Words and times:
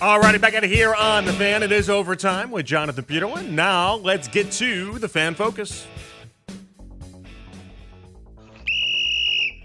Alrighty, 0.00 0.40
back 0.40 0.54
out 0.54 0.64
of 0.64 0.70
here 0.70 0.94
on 0.94 1.26
the 1.26 1.32
fan. 1.34 1.62
It 1.62 1.72
is 1.72 1.90
overtime 1.90 2.50
with 2.50 2.64
Jonathan 2.64 3.04
Peterlin. 3.04 3.50
Now 3.50 3.96
let's 3.96 4.28
get 4.28 4.50
to 4.52 4.98
the 4.98 5.08
fan 5.08 5.34
focus. 5.34 5.86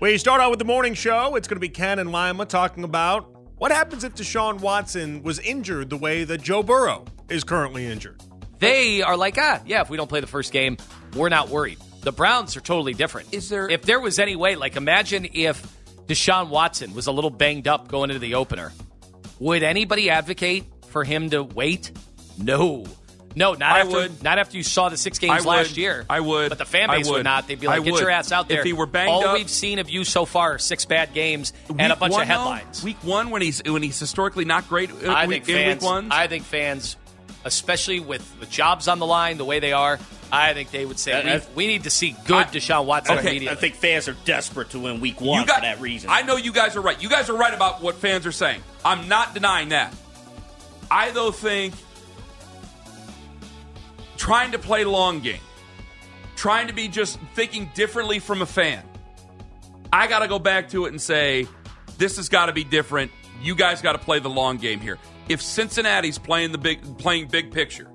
We 0.01 0.17
start 0.17 0.41
out 0.41 0.49
with 0.49 0.59
the 0.59 0.65
morning 0.65 0.93
show. 0.93 1.35
It's 1.35 1.47
going 1.47 1.55
to 1.55 1.61
be 1.61 1.69
Ken 1.69 1.99
and 1.99 2.11
Lima 2.11 2.45
talking 2.45 2.83
about 2.83 3.33
what 3.57 3.71
happens 3.71 4.03
if 4.03 4.13
Deshaun 4.15 4.59
Watson 4.59 5.23
was 5.23 5.39
injured 5.39 5.89
the 5.89 5.97
way 5.97 6.25
that 6.25 6.41
Joe 6.41 6.61
Burrow 6.63 7.05
is 7.29 7.45
currently 7.45 7.85
injured. 7.85 8.21
They 8.59 9.01
are 9.01 9.15
like, 9.15 9.37
ah, 9.39 9.61
yeah, 9.65 9.81
if 9.81 9.89
we 9.89 9.95
don't 9.95 10.07
play 10.09 10.19
the 10.19 10.27
first 10.27 10.51
game, 10.51 10.75
we're 11.15 11.29
not 11.29 11.47
worried. 11.47 11.77
The 12.01 12.11
Browns 12.11 12.57
are 12.57 12.61
totally 12.61 12.93
different. 12.93 13.33
Is 13.33 13.47
there- 13.47 13.69
If 13.69 13.83
there 13.83 14.01
was 14.01 14.19
any 14.19 14.35
way, 14.35 14.55
like, 14.55 14.75
imagine 14.75 15.27
if 15.33 15.65
Deshaun 16.07 16.49
Watson 16.49 16.93
was 16.93 17.07
a 17.07 17.11
little 17.13 17.29
banged 17.29 17.67
up 17.69 17.87
going 17.87 18.09
into 18.09 18.19
the 18.19 18.35
opener. 18.35 18.73
Would 19.39 19.63
anybody 19.63 20.09
advocate 20.09 20.65
for 20.89 21.03
him 21.03 21.29
to 21.31 21.43
wait? 21.43 21.91
No. 22.41 22.85
No, 23.37 23.51
not 23.53 23.63
I 23.75 23.79
after 23.81 23.91
would. 23.91 24.23
not 24.23 24.39
after 24.39 24.55
you 24.55 24.63
saw 24.63 24.87
the 24.87 24.95
six 24.95 25.19
games 25.19 25.45
I 25.45 25.49
last 25.49 25.71
would. 25.71 25.77
year. 25.77 26.05
I 26.09 26.21
would. 26.21 26.47
But 26.47 26.57
the 26.57 26.63
fan 26.65 26.89
base 26.89 27.05
would. 27.05 27.15
would. 27.17 27.23
not. 27.25 27.47
They'd 27.49 27.59
be 27.59 27.67
I 27.67 27.71
like, 27.75 27.83
get 27.83 27.91
would. 27.93 27.99
your 27.99 28.09
ass 28.09 28.31
out 28.31 28.47
there. 28.47 28.59
If 28.59 28.65
he 28.65 28.71
were 28.71 28.85
banged 28.85 29.09
All 29.11 29.27
up- 29.27 29.33
we've 29.37 29.49
seen 29.49 29.79
of 29.79 29.89
you 29.89 30.05
so 30.05 30.23
far 30.23 30.53
are 30.55 30.57
six 30.57 30.85
bad 30.85 31.13
games 31.13 31.51
and 31.77 31.91
a 31.91 31.97
bunch 31.97 32.13
one, 32.13 32.21
of 32.21 32.27
though, 32.29 32.33
headlines. 32.33 32.81
week 32.81 32.95
one, 33.03 33.31
when 33.31 33.41
he's 33.41 33.61
when 33.65 33.83
he's 33.83 33.99
historically 33.99 34.45
not 34.45 34.69
great. 34.69 34.89
uh, 34.89 35.11
I 35.11 35.25
week, 35.27 35.43
think 35.45 35.57
in 35.57 35.79
fans. 35.79 36.07
I 36.11 36.27
think 36.27 36.45
fans, 36.45 36.95
especially 37.45 37.99
with 37.99 38.39
the 38.39 38.45
jobs 38.47 38.87
on 38.87 38.99
the 38.99 39.05
line, 39.05 39.37
the 39.37 39.45
way 39.45 39.59
they 39.59 39.71
are, 39.71 39.99
I 40.31 40.53
think 40.53 40.71
they 40.71 40.85
would 40.85 40.99
say 40.99 41.11
That- 41.21 41.49
we, 41.49 41.65
we 41.65 41.67
need 41.67 41.83
to 41.83 41.89
see 41.89 42.15
good 42.25 42.35
I- 42.35 42.43
Deshaun 42.45 42.85
Watson 42.85 43.19
Okay, 43.19 43.29
immediately. 43.29 43.55
I 43.57 43.59
think 43.59 43.75
fans 43.75 44.07
are 44.07 44.17
desperate 44.25 44.71
to 44.71 44.79
win 44.79 44.99
week 44.99 45.21
one 45.21 45.39
you 45.41 45.45
got, 45.47 45.57
for 45.57 45.61
that 45.61 45.79
reason. 45.79 46.09
I 46.09 46.23
know 46.23 46.35
you 46.35 46.51
guys 46.51 46.75
are 46.75 46.81
right. 46.81 47.01
You 47.01 47.07
guys 47.07 47.29
are 47.29 47.37
right 47.37 47.53
about 47.53 47.81
what 47.81 47.95
fans 47.95 48.25
are 48.25 48.31
saying. 48.31 48.61
I'm 48.83 49.07
not 49.07 49.33
denying 49.33 49.69
that. 49.69 49.95
I 50.91 51.11
though 51.11 51.31
think 51.31 51.73
trying 54.17 54.51
to 54.51 54.59
play 54.59 54.83
long 54.83 55.19
game, 55.19 55.39
trying 56.35 56.67
to 56.67 56.73
be 56.73 56.87
just 56.87 57.19
thinking 57.35 57.69
differently 57.73 58.19
from 58.19 58.41
a 58.41 58.45
fan. 58.45 58.83
I 59.93 60.07
got 60.07 60.19
to 60.19 60.27
go 60.27 60.39
back 60.39 60.69
to 60.69 60.85
it 60.85 60.89
and 60.89 61.01
say 61.01 61.47
this 61.97 62.17
has 62.17 62.29
got 62.29 62.47
to 62.47 62.53
be 62.53 62.63
different. 62.63 63.11
You 63.41 63.55
guys 63.55 63.81
got 63.81 63.93
to 63.93 63.97
play 63.97 64.19
the 64.19 64.29
long 64.29 64.57
game 64.57 64.79
here. 64.79 64.97
If 65.29 65.41
Cincinnati's 65.41 66.17
playing 66.17 66.51
the 66.51 66.57
big 66.57 66.97
playing 66.97 67.27
big 67.27 67.51
picture, 67.51 67.87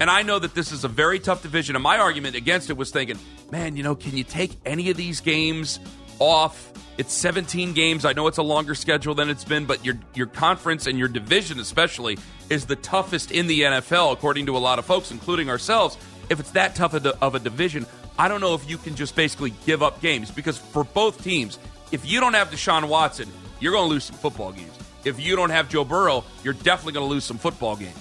and 0.00 0.10
I 0.10 0.22
know 0.22 0.38
that 0.38 0.54
this 0.54 0.72
is 0.72 0.84
a 0.84 0.88
very 0.88 1.20
tough 1.20 1.42
division, 1.42 1.76
and 1.76 1.82
my 1.82 1.98
argument 1.98 2.34
against 2.34 2.70
it 2.70 2.76
was 2.76 2.90
thinking, 2.90 3.18
man, 3.50 3.76
you 3.76 3.82
know, 3.82 3.94
can 3.94 4.16
you 4.16 4.24
take 4.24 4.52
any 4.64 4.90
of 4.90 4.96
these 4.96 5.20
games 5.20 5.78
off? 6.18 6.72
It's 6.98 7.12
17 7.12 7.72
games. 7.72 8.04
I 8.04 8.12
know 8.12 8.26
it's 8.26 8.38
a 8.38 8.42
longer 8.42 8.74
schedule 8.74 9.14
than 9.14 9.30
it's 9.30 9.44
been, 9.44 9.64
but 9.64 9.84
your 9.84 9.98
your 10.14 10.26
conference 10.26 10.86
and 10.86 10.98
your 10.98 11.08
division 11.08 11.60
especially 11.60 12.18
is 12.50 12.66
the 12.66 12.76
toughest 12.76 13.30
in 13.30 13.46
the 13.46 13.62
NFL, 13.62 14.12
according 14.12 14.46
to 14.46 14.56
a 14.56 14.58
lot 14.58 14.78
of 14.78 14.84
folks, 14.84 15.10
including 15.10 15.48
ourselves. 15.48 15.96
If 16.28 16.40
it's 16.40 16.50
that 16.50 16.74
tough 16.74 16.94
of 16.94 17.06
a, 17.06 17.18
of 17.24 17.34
a 17.34 17.38
division, 17.38 17.86
I 18.18 18.28
don't 18.28 18.40
know 18.40 18.54
if 18.54 18.68
you 18.68 18.78
can 18.78 18.94
just 18.94 19.16
basically 19.16 19.54
give 19.64 19.82
up 19.82 20.00
games 20.00 20.30
because 20.30 20.58
for 20.58 20.84
both 20.84 21.22
teams, 21.22 21.58
if 21.92 22.04
you 22.04 22.20
don't 22.20 22.34
have 22.34 22.50
Deshaun 22.50 22.88
Watson, 22.88 23.28
you're 23.60 23.72
going 23.72 23.88
to 23.88 23.90
lose 23.90 24.04
some 24.04 24.16
football 24.16 24.52
games. 24.52 24.78
If 25.04 25.20
you 25.20 25.36
don't 25.36 25.50
have 25.50 25.68
Joe 25.68 25.84
Burrow, 25.84 26.24
you're 26.44 26.54
definitely 26.54 26.92
going 26.92 27.06
to 27.06 27.10
lose 27.10 27.24
some 27.24 27.38
football 27.38 27.76
games. 27.76 27.96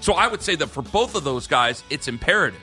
So 0.00 0.12
I 0.14 0.26
would 0.28 0.42
say 0.42 0.54
that 0.56 0.68
for 0.68 0.82
both 0.82 1.14
of 1.14 1.24
those 1.24 1.46
guys, 1.46 1.82
it's 1.90 2.08
imperative. 2.08 2.60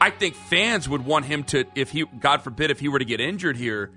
I 0.00 0.10
think 0.10 0.34
fans 0.34 0.88
would 0.88 1.04
want 1.04 1.24
him 1.24 1.44
to, 1.44 1.64
if 1.74 1.90
he, 1.90 2.04
God 2.20 2.42
forbid, 2.42 2.70
if 2.70 2.78
he 2.80 2.88
were 2.88 2.98
to 2.98 3.04
get 3.04 3.20
injured 3.20 3.56
here, 3.56 3.90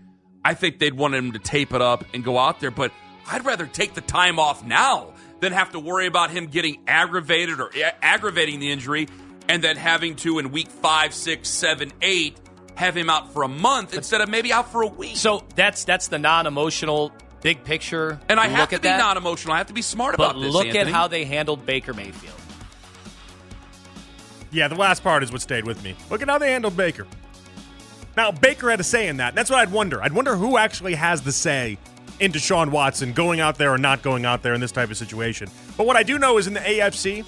I 0.44 0.54
think 0.54 0.80
they'd 0.80 0.94
want 0.94 1.14
him 1.16 1.34
to 1.34 1.40
tape 1.40 1.74
it 1.74 1.82
up 1.82 2.06
and 2.14 2.24
go 2.24 2.38
out 2.38 2.60
there. 2.60 2.72
But 2.72 2.92
I'd 3.30 3.46
rather 3.46 3.66
take 3.66 3.94
the 3.94 4.02
time 4.02 4.40
off 4.40 4.64
now 4.66 5.14
than 5.42 5.52
have 5.52 5.72
to 5.72 5.80
worry 5.80 6.08
about 6.08 6.32
him 6.32 6.48
getting 6.48 6.82
aggravated 6.88 7.60
or 7.60 7.70
a- 7.76 8.04
aggravating 8.06 8.60
the 8.60 8.72
injury 8.72 9.08
and 9.50 9.64
then 9.64 9.76
having 9.76 10.16
to, 10.18 10.40
in 10.40 10.52
week 10.52 10.68
five, 10.70 11.14
six, 11.14 11.50
seven, 11.50 11.92
eight, 12.02 12.38
have 12.76 12.96
him 12.96 13.10
out 13.10 13.34
for 13.34 13.44
a 13.44 13.48
month 13.50 13.94
instead 13.94 14.22
of 14.22 14.30
maybe 14.30 14.54
out 14.54 14.72
for 14.72 14.84
a 14.84 14.88
week. 14.88 15.18
so 15.18 15.44
that's 15.56 15.84
that's 15.84 16.08
the 16.08 16.18
non-emotional 16.18 17.12
big 17.42 17.64
picture. 17.64 18.20
and 18.30 18.40
I 18.40 18.48
look 18.48 18.56
have 18.56 18.70
to 18.70 18.80
be 18.80 18.88
that. 18.90 18.98
non 19.00 19.18
emotional. 19.18 19.54
I 19.54 19.58
have 19.58 19.68
to 19.68 19.74
be 19.74 19.82
smart 19.82 20.18
But 20.18 20.32
about 20.32 20.42
this. 20.42 20.54
look 20.54 20.68
at 20.76 20.88
how 20.88 21.08
they 21.08 21.26
handled 21.26 21.66
Baker 21.66 21.94
Mayfield. 21.94 22.36
Yeah, 24.52 24.68
the 24.68 24.76
last 24.76 25.04
part 25.04 25.24
is 25.24 25.32
what 25.32 25.42
stayed 25.42 25.66
with 25.66 25.84
me. 25.84 25.96
Look 26.10 26.22
at 26.22 26.28
how 26.28 26.38
they 26.38 26.52
handled 26.52 26.76
Baker. 26.76 27.06
Now, 28.18 28.32
Baker 28.32 28.70
had 28.70 28.80
a 28.80 28.84
say 28.84 29.08
in 29.08 29.18
that. 29.18 29.36
That's 29.36 29.50
what 29.50 29.60
I'd 29.60 29.72
wonder. 29.72 30.02
I'd 30.02 30.14
wonder 30.14 30.36
who 30.36 30.58
actually 30.58 30.96
has 30.96 31.22
the 31.22 31.32
say 31.32 31.78
in 32.20 32.32
Deshaun 32.32 32.70
Watson 32.72 33.14
going 33.14 33.40
out 33.40 33.58
there 33.58 33.72
or 33.72 33.78
not 33.78 34.02
going 34.02 34.26
out 34.26 34.42
there 34.42 34.54
in 34.54 34.60
this 34.62 34.72
type 34.72 34.90
of 34.90 34.98
situation. 34.98 35.50
But 35.78 35.86
what 35.86 35.96
I 35.96 36.04
do 36.04 36.18
know 36.18 36.38
is 36.38 36.48
in 36.48 36.54
the 36.54 36.60
AFC, 36.60 37.24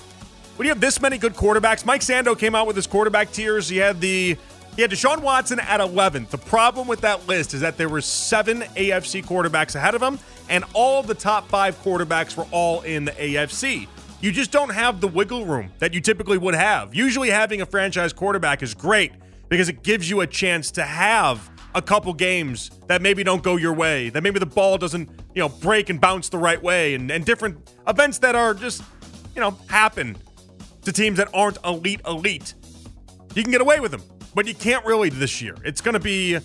when 0.58 0.66
you 0.66 0.70
have 0.70 0.82
this 0.82 1.00
many 1.00 1.18
good 1.18 1.34
quarterbacks, 1.36 1.86
Mike 1.86 2.02
Sando 2.02 2.38
came 2.38 2.56
out 2.56 2.68
with 2.68 2.76
his 2.76 2.88
quarterback 2.88 3.32
tiers. 3.32 3.70
He 3.70 3.78
had 3.78 4.02
the 4.02 4.36
he 4.76 4.82
had 4.82 4.92
Deshaun 4.92 5.22
Watson 5.22 5.60
at 5.60 5.80
11th. 5.82 6.30
The 6.30 6.38
problem 6.38 6.88
with 6.88 7.02
that 7.02 7.28
list 7.28 7.54
is 7.54 7.62
that 7.62 7.78
there 7.78 7.90
were 7.90 8.02
seven 8.02 8.62
AFC 8.62 9.24
quarterbacks 9.26 9.76
ahead 9.76 9.96
of 9.96 10.02
him, 10.02 10.18
and 10.50 10.64
all 10.74 11.04
the 11.04 11.14
top 11.14 11.48
five 11.50 11.82
quarterbacks 11.84 12.38
were 12.38 12.48
all 12.52 12.82
in 12.82 13.06
the 13.06 13.12
AFC. 13.12 13.88
You 14.22 14.32
just 14.32 14.52
don't 14.52 14.70
have 14.70 15.02
the 15.02 15.08
wiggle 15.08 15.46
room 15.46 15.72
that 15.80 15.94
you 15.94 16.00
typically 16.00 16.38
would 16.38 16.56
have. 16.56 16.96
Usually, 16.96 17.30
having 17.30 17.62
a 17.62 17.66
franchise 17.66 18.14
quarterback 18.14 18.64
is 18.64 18.74
great 18.74 19.12
because 19.50 19.68
it 19.68 19.84
gives 19.84 20.10
you 20.10 20.22
a 20.22 20.28
chance 20.28 20.72
to 20.72 20.84
have 20.84 21.50
a 21.74 21.82
couple 21.82 22.14
games 22.14 22.72
that 22.88 23.02
maybe 23.02 23.24
don't 23.24 23.44
go 23.44 23.58
your 23.58 23.74
way, 23.74 24.10
that 24.10 24.24
maybe 24.24 24.40
the 24.40 24.46
ball 24.46 24.78
doesn't, 24.78 25.10
you 25.34 25.42
know, 25.42 25.50
break 25.50 25.90
and 25.90 26.00
bounce 26.00 26.30
the 26.30 26.38
right 26.38 26.62
way, 26.62 26.94
and, 26.94 27.12
and 27.12 27.26
different 27.26 27.58
events 27.88 28.20
that 28.20 28.36
are 28.36 28.54
just, 28.54 28.84
you 29.36 29.42
know, 29.42 29.58
happen 29.70 30.16
to 30.84 30.92
teams 30.92 31.18
that 31.18 31.30
aren't 31.34 31.58
elite 31.66 32.02
elite. 32.08 32.54
You 33.36 33.44
can 33.44 33.52
get 33.52 33.62
away 33.62 33.80
with 33.80 33.92
them, 33.92 34.04
but 34.34 34.48
you 34.48 34.54
can't 34.54 34.86
really 34.86 35.10
this 35.10 35.42
year. 35.42 35.56
It's 35.64 35.82
going 35.82 35.94
to 35.94 36.00
be, 36.00 36.40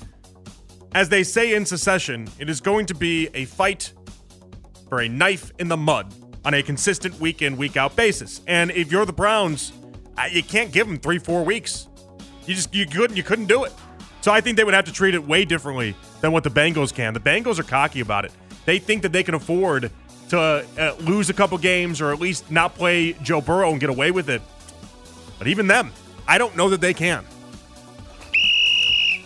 as 0.94 1.08
they 1.08 1.22
say 1.22 1.54
in 1.54 1.64
Succession, 1.64 2.28
it 2.38 2.50
is 2.50 2.60
going 2.60 2.86
to 2.86 2.94
be 2.94 3.28
a 3.34 3.44
fight 3.44 3.92
for 4.88 5.00
a 5.00 5.08
knife 5.08 5.52
in 5.58 5.68
the 5.68 5.76
mud 5.76 6.12
on 6.44 6.54
a 6.54 6.62
consistent 6.62 7.18
week 7.20 7.42
in, 7.42 7.56
week 7.56 7.76
out 7.76 7.96
basis. 7.96 8.40
And 8.46 8.70
if 8.70 8.90
you're 8.92 9.04
the 9.04 9.12
Browns, 9.12 9.72
uh, 10.16 10.28
you 10.30 10.42
can't 10.42 10.72
give 10.72 10.86
them 10.86 10.98
three, 10.98 11.18
four 11.18 11.44
weeks. 11.44 11.88
You 12.46 12.54
just 12.54 12.72
you 12.74 12.86
couldn't 12.86 13.16
you 13.16 13.24
couldn't 13.24 13.46
do 13.46 13.64
it. 13.64 13.72
So 14.20 14.32
I 14.32 14.40
think 14.40 14.56
they 14.56 14.64
would 14.64 14.74
have 14.74 14.84
to 14.86 14.92
treat 14.92 15.14
it 15.14 15.24
way 15.24 15.44
differently 15.44 15.94
than 16.20 16.32
what 16.32 16.44
the 16.44 16.50
Bengals 16.50 16.94
can. 16.94 17.14
The 17.14 17.20
Bengals 17.20 17.58
are 17.58 17.64
cocky 17.64 18.00
about 18.00 18.24
it. 18.24 18.32
They 18.64 18.78
think 18.78 19.02
that 19.02 19.12
they 19.12 19.22
can 19.22 19.34
afford 19.34 19.90
to 20.30 20.38
uh, 20.40 20.94
lose 21.00 21.30
a 21.30 21.34
couple 21.34 21.58
games 21.58 22.00
or 22.00 22.12
at 22.12 22.20
least 22.20 22.50
not 22.50 22.74
play 22.74 23.12
Joe 23.22 23.40
Burrow 23.40 23.70
and 23.70 23.80
get 23.80 23.90
away 23.90 24.10
with 24.10 24.28
it. 24.28 24.42
But 25.38 25.46
even 25.46 25.66
them, 25.66 25.92
I 26.26 26.38
don't 26.38 26.56
know 26.56 26.68
that 26.70 26.80
they 26.80 26.94
can. 26.94 27.24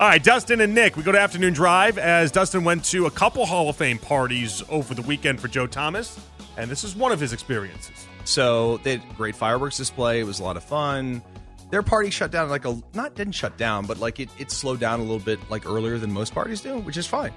All 0.00 0.08
right, 0.08 0.24
Dustin 0.24 0.62
and 0.62 0.74
Nick, 0.74 0.96
we 0.96 1.02
go 1.02 1.12
to 1.12 1.20
afternoon 1.20 1.52
drive 1.52 1.98
as 1.98 2.32
Dustin 2.32 2.64
went 2.64 2.86
to 2.86 3.04
a 3.04 3.10
couple 3.10 3.44
Hall 3.44 3.68
of 3.68 3.76
Fame 3.76 3.98
parties 3.98 4.62
over 4.70 4.94
the 4.94 5.02
weekend 5.02 5.38
for 5.38 5.48
Joe 5.48 5.66
Thomas, 5.66 6.18
and 6.56 6.70
this 6.70 6.84
is 6.84 6.96
one 6.96 7.12
of 7.12 7.20
his 7.20 7.34
experiences. 7.34 8.06
So 8.24 8.78
they 8.78 8.92
had 8.96 9.16
great 9.18 9.36
fireworks 9.36 9.76
display. 9.76 10.20
It 10.20 10.24
was 10.24 10.40
a 10.40 10.42
lot 10.42 10.56
of 10.56 10.64
fun. 10.64 11.20
Their 11.68 11.82
party 11.82 12.08
shut 12.08 12.30
down 12.30 12.48
like 12.48 12.64
a 12.64 12.82
not 12.94 13.14
didn't 13.14 13.34
shut 13.34 13.58
down, 13.58 13.84
but 13.84 13.98
like 13.98 14.20
it, 14.20 14.30
it 14.38 14.50
slowed 14.50 14.80
down 14.80 15.00
a 15.00 15.02
little 15.02 15.18
bit 15.18 15.38
like 15.50 15.66
earlier 15.66 15.98
than 15.98 16.10
most 16.10 16.32
parties 16.32 16.62
do, 16.62 16.78
which 16.78 16.96
is 16.96 17.06
fine. 17.06 17.34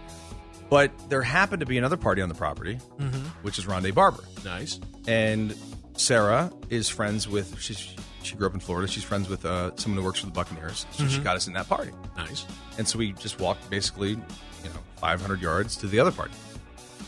But 0.70 0.94
there 1.10 1.22
happened 1.22 1.60
to 1.60 1.66
be 1.66 1.78
another 1.78 1.98
party 1.98 2.22
on 2.22 2.30
the 2.30 2.36
property, 2.36 2.80
mm-hmm. 2.98 3.26
which 3.42 3.60
is 3.60 3.66
Rondé 3.66 3.94
Barber. 3.94 4.24
Nice. 4.46 4.80
And 5.06 5.54
Sarah 5.98 6.50
is 6.70 6.88
friends 6.88 7.28
with 7.28 7.60
she's 7.60 7.94
she 8.24 8.36
grew 8.36 8.48
up 8.48 8.54
in 8.54 8.60
Florida. 8.60 8.88
She's 8.88 9.04
friends 9.04 9.28
with 9.30 9.46
uh, 9.46 9.76
someone 9.76 10.00
who 10.00 10.06
works 10.06 10.20
for 10.20 10.26
the 10.26 10.32
Buccaneers. 10.32 10.86
So 10.92 11.08
she 11.08 11.20
got 11.22 11.36
us 11.36 11.48
in 11.48 11.54
that 11.54 11.68
party. 11.70 11.92
Nice. 12.18 12.46
And 12.78 12.88
so 12.88 12.98
we 13.00 13.12
just 13.14 13.40
walked 13.40 13.70
basically, 13.70 14.10
you 14.12 14.18
know, 14.66 14.80
500 14.98 15.42
yards 15.42 15.76
to 15.78 15.88
the 15.88 16.00
other 16.00 16.12
party. 16.12 16.34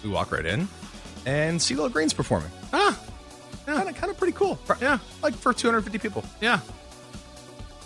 We 0.03 0.09
walk 0.09 0.31
right 0.31 0.45
in, 0.45 0.67
and 1.25 1.59
CeeLo 1.59 1.91
Green's 1.91 2.13
performing. 2.13 2.51
Ah, 2.73 2.99
Kind 3.65 3.89
of, 3.89 3.95
kind 3.95 4.11
of 4.11 4.17
pretty 4.17 4.33
cool. 4.33 4.59
Yeah. 4.79 4.99
like 5.23 5.33
for 5.33 5.51
250 5.51 5.97
people. 5.97 6.23
yeah. 6.41 6.59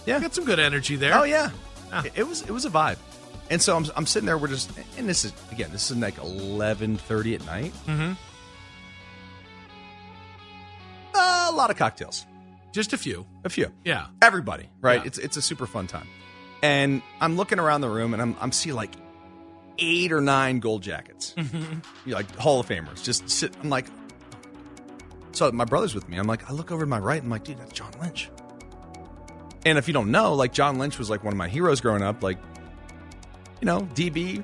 Yeah. 0.06 0.20
Got 0.20 0.34
some 0.36 0.44
good 0.46 0.60
energy 0.60 0.96
there. 0.98 1.14
Oh 1.18 1.24
yeah, 1.24 1.52
Ah. 1.94 2.04
it, 2.04 2.12
it 2.16 2.28
was 2.28 2.42
it 2.42 2.52
was 2.52 2.66
a 2.66 2.70
vibe. 2.70 2.98
And 3.52 3.62
so 3.62 3.76
I'm, 3.76 3.86
I'm 3.96 4.06
sitting 4.06 4.26
there. 4.28 4.38
We're 4.38 4.48
just, 4.48 4.72
and 4.98 5.08
this 5.08 5.24
is 5.26 5.34
again, 5.52 5.70
this 5.72 5.90
is 5.90 5.98
like 5.98 6.16
11:30 6.18 7.36
at 7.36 7.46
night. 7.46 7.74
Mm-hmm. 7.88 8.14
a 11.16 11.52
lot 11.52 11.70
of 11.72 11.78
cocktails, 11.78 12.26
Just 12.72 12.94
a 12.94 12.98
few. 12.98 13.26
a 13.44 13.50
few. 13.50 13.72
Yeah. 13.84 14.08
everybody, 14.22 14.70
right? 14.82 15.02
Yeah. 15.02 15.08
It's 15.08 15.18
it's 15.18 15.38
a 15.38 15.42
super 15.42 15.66
fun 15.66 15.88
time. 15.88 16.08
And 16.62 17.02
I'm 17.22 17.36
looking 17.38 17.58
around 17.60 17.82
the 17.82 17.90
room 17.90 18.14
and 18.14 18.22
I'm 18.22 18.36
I'm 18.40 18.52
seeing 18.52 18.76
like 18.76 18.92
eight 19.78 20.12
or 20.12 20.22
nine 20.22 20.60
gold 20.60 20.84
jackets. 20.84 21.34
Mm-hmm. 21.38 21.80
You're 22.06 22.18
like 22.18 22.36
Hall 22.36 22.60
of 22.60 22.68
Famers. 22.68 23.04
Just 23.04 23.30
sit 23.30 23.56
I'm 23.64 23.70
like 23.70 23.86
So 25.32 25.52
my 25.52 25.66
brother's 25.66 25.96
with 25.96 26.08
me. 26.10 26.18
I'm 26.18 26.28
like, 26.28 26.50
I 26.50 26.54
look 26.54 26.72
over 26.72 26.84
to 26.84 26.90
my 26.90 27.00
right 27.00 27.18
and 27.18 27.26
I'm 27.26 27.32
like, 27.32 27.44
dude, 27.46 27.58
that's 27.60 27.72
John 27.72 27.92
Lynch. 28.02 28.30
And 29.66 29.78
if 29.78 29.88
you 29.88 29.94
don't 29.94 30.12
know, 30.12 30.36
like 30.36 30.54
John 30.54 30.78
Lynch 30.78 30.98
was 31.00 31.10
like 31.10 31.24
one 31.24 31.34
of 31.34 31.38
my 31.38 31.48
heroes 31.48 31.82
growing 31.82 32.02
up, 32.02 32.22
like 32.24 32.38
you 33.62 33.66
know, 33.66 33.82
DB, 33.94 34.44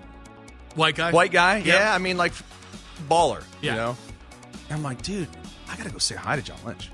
White 0.75 0.95
guy. 0.95 1.11
white 1.11 1.31
guy. 1.31 1.57
Yeah. 1.57 1.75
Yeah, 1.79 1.93
I 1.93 1.97
mean 1.99 2.17
like 2.17 2.33
baller, 3.09 3.43
Yeah. 3.61 3.71
you 3.71 3.77
know. 3.77 3.97
And 4.69 4.77
I'm 4.77 4.83
like, 4.83 5.01
dude, 5.01 5.27
I 5.69 5.73
I 5.73 5.77
gotta 5.77 5.89
go 5.89 5.97
say 5.99 6.15
hi 6.15 6.35
to 6.37 6.41
John 6.41 6.57
Lynch. 6.65 6.89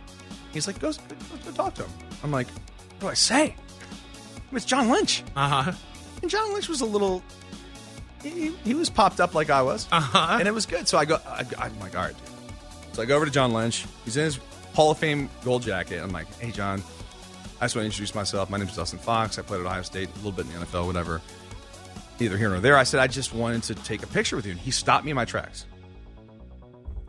He's 0.54 0.68
like, 0.68 0.80
go, 0.80 0.92
go, 0.92 1.52
talk 1.54 1.74
to 1.76 1.84
him. 1.84 1.92
I'm 2.24 2.32
like, 2.32 2.48
what 2.50 3.00
do 3.00 3.08
I 3.08 3.14
say? 3.14 3.56
It's 4.52 4.66
John 4.66 4.90
Lynch. 4.90 5.24
Uh 5.36 5.64
huh. 5.64 5.72
And 6.22 6.30
John 6.30 6.54
Lynch 6.54 6.68
was 6.70 6.82
a 6.82 6.86
little. 6.86 7.24
He, 8.22 8.52
he 8.64 8.74
was 8.76 8.90
popped 8.90 9.20
up 9.20 9.34
like 9.34 9.50
I 9.50 9.62
was, 9.64 9.88
Uh-huh. 9.92 10.38
and 10.40 10.48
it 10.48 10.54
was 10.54 10.66
good. 10.66 10.88
So 10.88 10.98
I 10.98 11.06
go. 11.06 11.20
I, 11.26 11.46
I'm 11.58 11.80
like, 11.80 11.96
all 11.96 12.04
right, 12.04 12.16
dude. 12.18 12.96
So 12.96 13.02
I 13.02 13.06
go 13.06 13.16
over 13.16 13.26
to 13.26 13.32
John 13.32 13.54
Lynch. 13.54 13.86
He's 14.06 14.18
in 14.18 14.26
his 14.26 14.40
Hall 14.74 14.92
of 14.92 14.98
Fame 14.98 15.30
gold 15.44 15.64
jacket. 15.64 16.00
I'm 16.04 16.12
like, 16.12 16.28
hey, 16.40 16.52
John. 16.52 16.84
I 17.60 17.66
just 17.66 17.76
want 17.76 17.84
to 17.84 17.86
introduce 17.86 18.14
myself. 18.16 18.50
My 18.50 18.58
name 18.58 18.68
is 18.68 18.76
Dustin 18.76 19.00
Fox. 19.00 19.38
I 19.40 19.44
played 19.44 19.62
at 19.62 19.68
Ohio 19.68 19.84
State, 19.84 20.10
a 20.10 20.16
little 20.16 20.32
bit 20.32 20.48
in 20.48 20.60
the 20.60 20.66
NFL, 20.66 20.86
whatever. 20.88 21.22
Either 22.20 22.38
here 22.38 22.54
or 22.54 22.60
there. 22.60 22.76
I 22.78 22.84
said 22.84 23.00
I 23.00 23.08
just 23.08 23.34
wanted 23.34 23.64
to 23.64 23.76
take 23.76 24.04
a 24.04 24.08
picture 24.08 24.36
with 24.36 24.46
you, 24.46 24.52
and 24.52 24.60
he 24.60 24.72
stopped 24.72 25.06
me 25.06 25.12
in 25.12 25.16
my 25.16 25.26
tracks. 25.26 25.66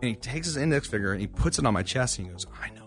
And 0.01 0.11
he 0.11 0.15
takes 0.15 0.47
his 0.47 0.57
index 0.57 0.89
finger 0.89 1.13
and 1.13 1.21
he 1.21 1.27
puts 1.27 1.59
it 1.59 1.67
on 1.67 1.73
my 1.75 1.83
chest, 1.83 2.19
and 2.19 2.27
he 2.27 2.33
goes, 2.33 2.47
"I 2.63 2.69
know. 2.71 2.82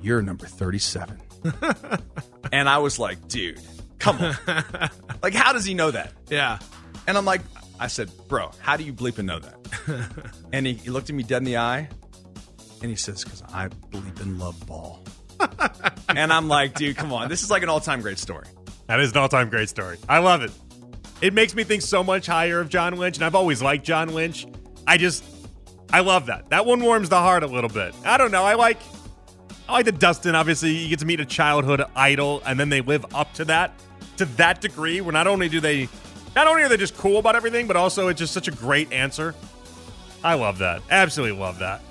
You're 0.00 0.22
number 0.22 0.46
37." 0.46 1.20
and 2.52 2.68
I 2.68 2.78
was 2.78 2.98
like, 2.98 3.28
"Dude, 3.28 3.60
come 3.98 4.18
on! 4.18 4.36
like, 5.22 5.34
how 5.34 5.52
does 5.52 5.64
he 5.64 5.74
know 5.74 5.90
that?" 5.90 6.12
Yeah. 6.28 6.58
And 7.06 7.16
I'm 7.16 7.24
like, 7.24 7.40
I 7.80 7.86
said, 7.86 8.10
bro, 8.28 8.50
how 8.60 8.76
do 8.76 8.84
you 8.84 8.92
bleep 8.92 9.18
and 9.18 9.26
know 9.26 9.38
that? 9.38 10.32
and 10.52 10.66
he, 10.66 10.74
he 10.74 10.90
looked 10.90 11.08
at 11.08 11.16
me 11.16 11.22
dead 11.22 11.38
in 11.38 11.44
the 11.44 11.56
eye 11.56 11.88
and 12.82 12.90
he 12.90 12.96
says, 12.96 13.24
because 13.24 13.42
I 13.42 13.68
bleep 13.68 14.20
and 14.20 14.38
love 14.38 14.66
ball. 14.66 15.04
and 16.08 16.32
I'm 16.32 16.48
like, 16.48 16.74
dude, 16.74 16.96
come 16.96 17.12
on. 17.12 17.28
This 17.28 17.42
is 17.42 17.50
like 17.50 17.62
an 17.62 17.68
all 17.68 17.80
time 17.80 18.00
great 18.00 18.18
story. 18.18 18.46
That 18.88 19.00
is 19.00 19.12
an 19.12 19.18
all 19.18 19.28
time 19.28 19.48
great 19.48 19.68
story. 19.68 19.98
I 20.08 20.18
love 20.18 20.42
it. 20.42 20.50
It 21.20 21.34
makes 21.34 21.54
me 21.54 21.64
think 21.64 21.82
so 21.82 22.02
much 22.02 22.26
higher 22.26 22.60
of 22.60 22.68
John 22.68 22.96
Lynch, 22.96 23.16
and 23.16 23.24
I've 23.24 23.34
always 23.34 23.60
liked 23.60 23.84
John 23.84 24.10
Lynch. 24.10 24.46
I 24.86 24.96
just, 24.96 25.24
I 25.92 26.00
love 26.00 26.26
that. 26.26 26.50
That 26.50 26.64
one 26.64 26.80
warms 26.80 27.08
the 27.08 27.18
heart 27.18 27.42
a 27.42 27.46
little 27.46 27.70
bit. 27.70 27.94
I 28.04 28.18
don't 28.18 28.30
know. 28.30 28.44
I 28.44 28.54
like, 28.54 28.78
I 29.68 29.72
like 29.72 29.84
the 29.84 29.92
Dustin. 29.92 30.34
Obviously, 30.34 30.70
you 30.70 30.88
get 30.88 31.00
to 31.00 31.06
meet 31.06 31.20
a 31.20 31.26
childhood 31.26 31.84
idol, 31.94 32.42
and 32.46 32.58
then 32.58 32.70
they 32.70 32.80
live 32.80 33.04
up 33.14 33.34
to 33.34 33.44
that 33.46 33.72
to 34.16 34.24
that 34.24 34.60
degree. 34.60 35.00
Where 35.00 35.12
not 35.12 35.26
only 35.26 35.48
do 35.48 35.60
they, 35.60 35.88
not 36.34 36.46
only 36.46 36.62
are 36.62 36.68
they 36.68 36.78
just 36.78 36.96
cool 36.96 37.18
about 37.18 37.36
everything, 37.36 37.66
but 37.66 37.76
also 37.76 38.08
it's 38.08 38.18
just 38.18 38.32
such 38.32 38.48
a 38.48 38.52
great 38.52 38.90
answer. 38.92 39.34
I 40.24 40.34
love 40.34 40.58
that. 40.58 40.82
Absolutely 40.90 41.38
love 41.38 41.58
that. 41.58 41.82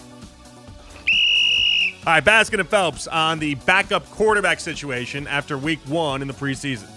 All 2.05 2.13
right, 2.13 2.23
Baskin 2.23 2.59
and 2.59 2.69
Phelps 2.69 3.05
on 3.07 3.39
the 3.39 3.55
backup 3.55 4.09
quarterback 4.11 4.59
situation 4.59 5.27
after 5.27 5.57
week 5.57 5.79
one 5.87 6.21
in 6.21 6.27
the 6.27 6.33
preseason. 6.33 6.89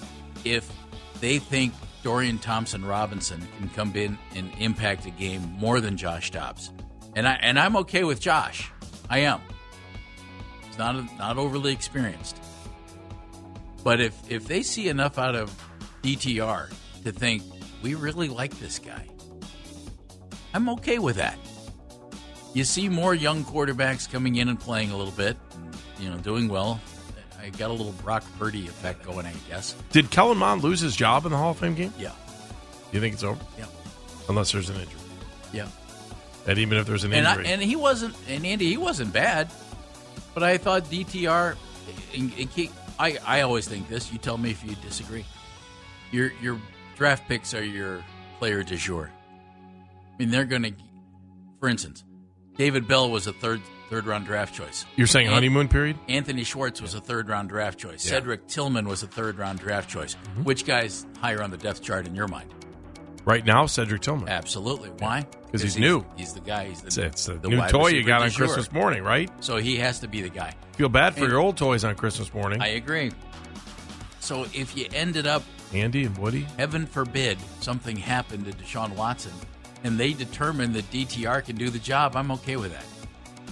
if 0.45 0.71
they 1.21 1.39
think 1.39 1.75
Dorian 2.03 2.39
Thompson 2.39 2.85
Robinson 2.85 3.47
can 3.59 3.69
come 3.71 3.95
in 3.95 4.17
and 4.35 4.51
impact 4.59 5.05
a 5.05 5.11
game 5.11 5.43
more 5.59 5.81
than 5.81 5.97
Josh 5.97 6.31
Dobbs, 6.31 6.73
and 7.15 7.29
I 7.29 7.33
and 7.43 7.59
I'm 7.59 7.77
okay 7.79 8.05
with 8.05 8.21
Josh. 8.21 8.71
I 9.11 9.19
am. 9.21 9.41
He's 10.71 10.79
not 10.79 11.19
not 11.19 11.37
overly 11.37 11.73
experienced, 11.73 12.37
but 13.85 14.01
if 14.01 14.15
if 14.31 14.47
they 14.47 14.63
see 14.63 14.89
enough 14.89 15.19
out 15.19 15.35
of 15.37 15.53
DTR 16.03 16.71
to 17.05 17.13
think 17.13 17.43
we 17.83 17.95
really 17.95 18.29
like 18.29 18.59
this 18.59 18.79
guy, 18.79 19.07
I'm 20.55 20.69
okay 20.71 20.99
with 20.99 21.17
that. 21.17 21.39
You 22.55 22.65
see 22.65 22.89
more 22.89 23.15
young 23.15 23.45
quarterbacks 23.45 24.11
coming 24.11 24.37
in 24.37 24.49
and 24.49 24.59
playing 24.59 24.91
a 24.91 24.97
little 24.97 25.13
bit, 25.13 25.37
you 26.01 26.11
know, 26.11 26.17
doing 26.19 26.49
well. 26.49 26.81
I 27.41 27.49
got 27.51 27.71
a 27.71 27.73
little 27.73 27.93
Brock 28.03 28.23
Purdy 28.39 28.67
effect 28.67 29.05
going, 29.05 29.25
I 29.25 29.33
guess. 29.49 29.75
Did 29.93 30.11
Kellen 30.11 30.37
Mond 30.37 30.63
lose 30.63 30.81
his 30.81 30.95
job 30.97 31.25
in 31.27 31.33
the 31.33 31.39
Hall 31.39 31.53
of 31.53 31.59
Fame 31.59 31.75
game? 31.75 31.93
Yeah, 31.99 32.13
You 32.93 33.01
think 33.01 33.15
it's 33.15 33.23
over? 33.23 33.41
yeah, 33.59 33.65
Unless 34.29 34.53
there's 34.53 34.69
an 34.69 34.77
injury. 34.77 35.01
yeah. 35.53 35.69
And 36.47 36.59
even 36.59 36.77
if 36.79 36.87
there's 36.87 37.05
an 37.05 37.13
and 37.13 37.27
I, 37.27 37.33
injury. 37.37 37.47
and 37.47 37.63
he 37.63 37.77
wasn't 37.77 38.15
and 38.29 38.45
Andy 38.45 38.67
he 38.69 38.77
wasn't 38.77 39.13
bad, 39.13 39.49
but 40.41 40.49
I 40.49 40.57
thought 40.59 40.85
DTR. 40.91 41.57
in- 42.15 42.33
in 42.37 42.49
key- 42.49 42.71
I 42.99 43.19
I 43.27 43.41
always 43.43 43.67
think 43.69 43.89
this. 43.89 44.11
You 44.13 44.19
tell 44.19 44.37
me 44.39 44.51
if 44.51 44.65
you 44.65 44.75
disagree. 44.77 45.25
Your 46.13 46.33
your 46.43 46.59
draft 46.97 47.29
picks 47.29 47.53
are 47.55 47.63
your 47.65 48.05
player 48.39 48.63
du 48.63 48.77
jour. 48.77 49.11
I 49.13 50.17
mean, 50.19 50.31
they're 50.31 50.45
going 50.45 50.63
to, 50.63 50.73
for 51.61 51.69
instance, 51.69 52.05
David 52.57 52.87
Bell 52.89 53.11
was 53.11 53.27
a 53.27 53.33
third 53.33 53.61
third 53.91 54.07
round 54.07 54.27
draft 54.27 54.55
choice. 54.55 54.87
You're 54.97 55.07
saying 55.07 55.27
And 55.27 55.35
honeymoon 55.35 55.69
period? 55.69 55.99
Anthony 56.09 56.45
Schwartz 56.45 56.81
was 56.81 56.95
a 56.95 57.01
third 57.01 57.29
round 57.29 57.49
draft 57.49 57.79
choice. 57.79 58.05
Yeah. 58.05 58.13
Cedric 58.13 58.47
Tillman 58.49 58.87
was 58.89 59.03
a 59.03 59.07
third 59.09 59.39
round 59.39 59.59
draft 59.61 59.89
choice. 59.91 60.15
Mm-hmm. 60.15 60.45
Which 60.45 60.65
guy's 60.65 61.07
higher 61.21 61.43
on 61.43 61.51
the 61.51 61.57
depth 61.59 61.83
chart 61.83 62.07
in 62.07 62.15
your 62.15 62.29
mind? 62.29 62.51
Right 63.25 63.45
now, 63.45 63.67
Cedric 63.67 64.01
Tillman. 64.03 64.29
Absolutely. 64.29 64.89
Why? 64.99 65.27
Because 65.47 65.63
he's 65.63 65.77
new. 65.79 66.05
He's 66.17 66.33
the 66.33 66.41
guy. 66.41 66.67
He's 66.67 66.81
the, 66.81 66.87
It's, 66.87 66.97
it's 66.99 67.27
the, 67.27 67.35
the 67.35 67.49
new 67.49 67.67
toy 67.69 67.89
you 67.89 68.03
got 68.05 68.23
on 68.23 68.31
jour. 68.31 68.47
Christmas 68.47 68.73
morning, 68.73 69.03
right? 69.03 69.31
So 69.45 69.57
he 69.59 69.77
has 69.77 70.01
to 70.01 70.09
be 70.09 70.23
the 70.23 70.29
guy. 70.31 70.55
Feel 70.73 70.89
bad 70.89 71.15
for 71.15 71.21
And- 71.25 71.31
your 71.31 71.41
old 71.41 71.57
toys 71.57 71.85
on 71.85 71.95
Christmas 71.97 72.33
morning. 72.33 72.61
I 72.63 72.69
agree. 72.69 73.13
So 74.21 74.45
if 74.55 74.77
you 74.77 74.87
ended 74.95 75.27
up, 75.27 75.43
Andy 75.73 76.05
and 76.05 76.17
Woody. 76.19 76.47
heaven 76.59 76.87
forbid, 76.87 77.39
something 77.61 77.97
happened 77.97 78.47
to 78.47 78.53
Deshaun 78.53 78.95
Watson, 78.97 79.33
and 79.85 79.99
they 79.99 80.13
determine 80.13 80.73
that 80.73 80.91
DTR 80.91 81.45
can 81.45 81.57
do 81.57 81.71
the 81.71 81.79
job, 81.79 82.17
I'm 82.17 82.31
okay 82.33 82.57
with 82.57 82.73
that. 82.73 82.85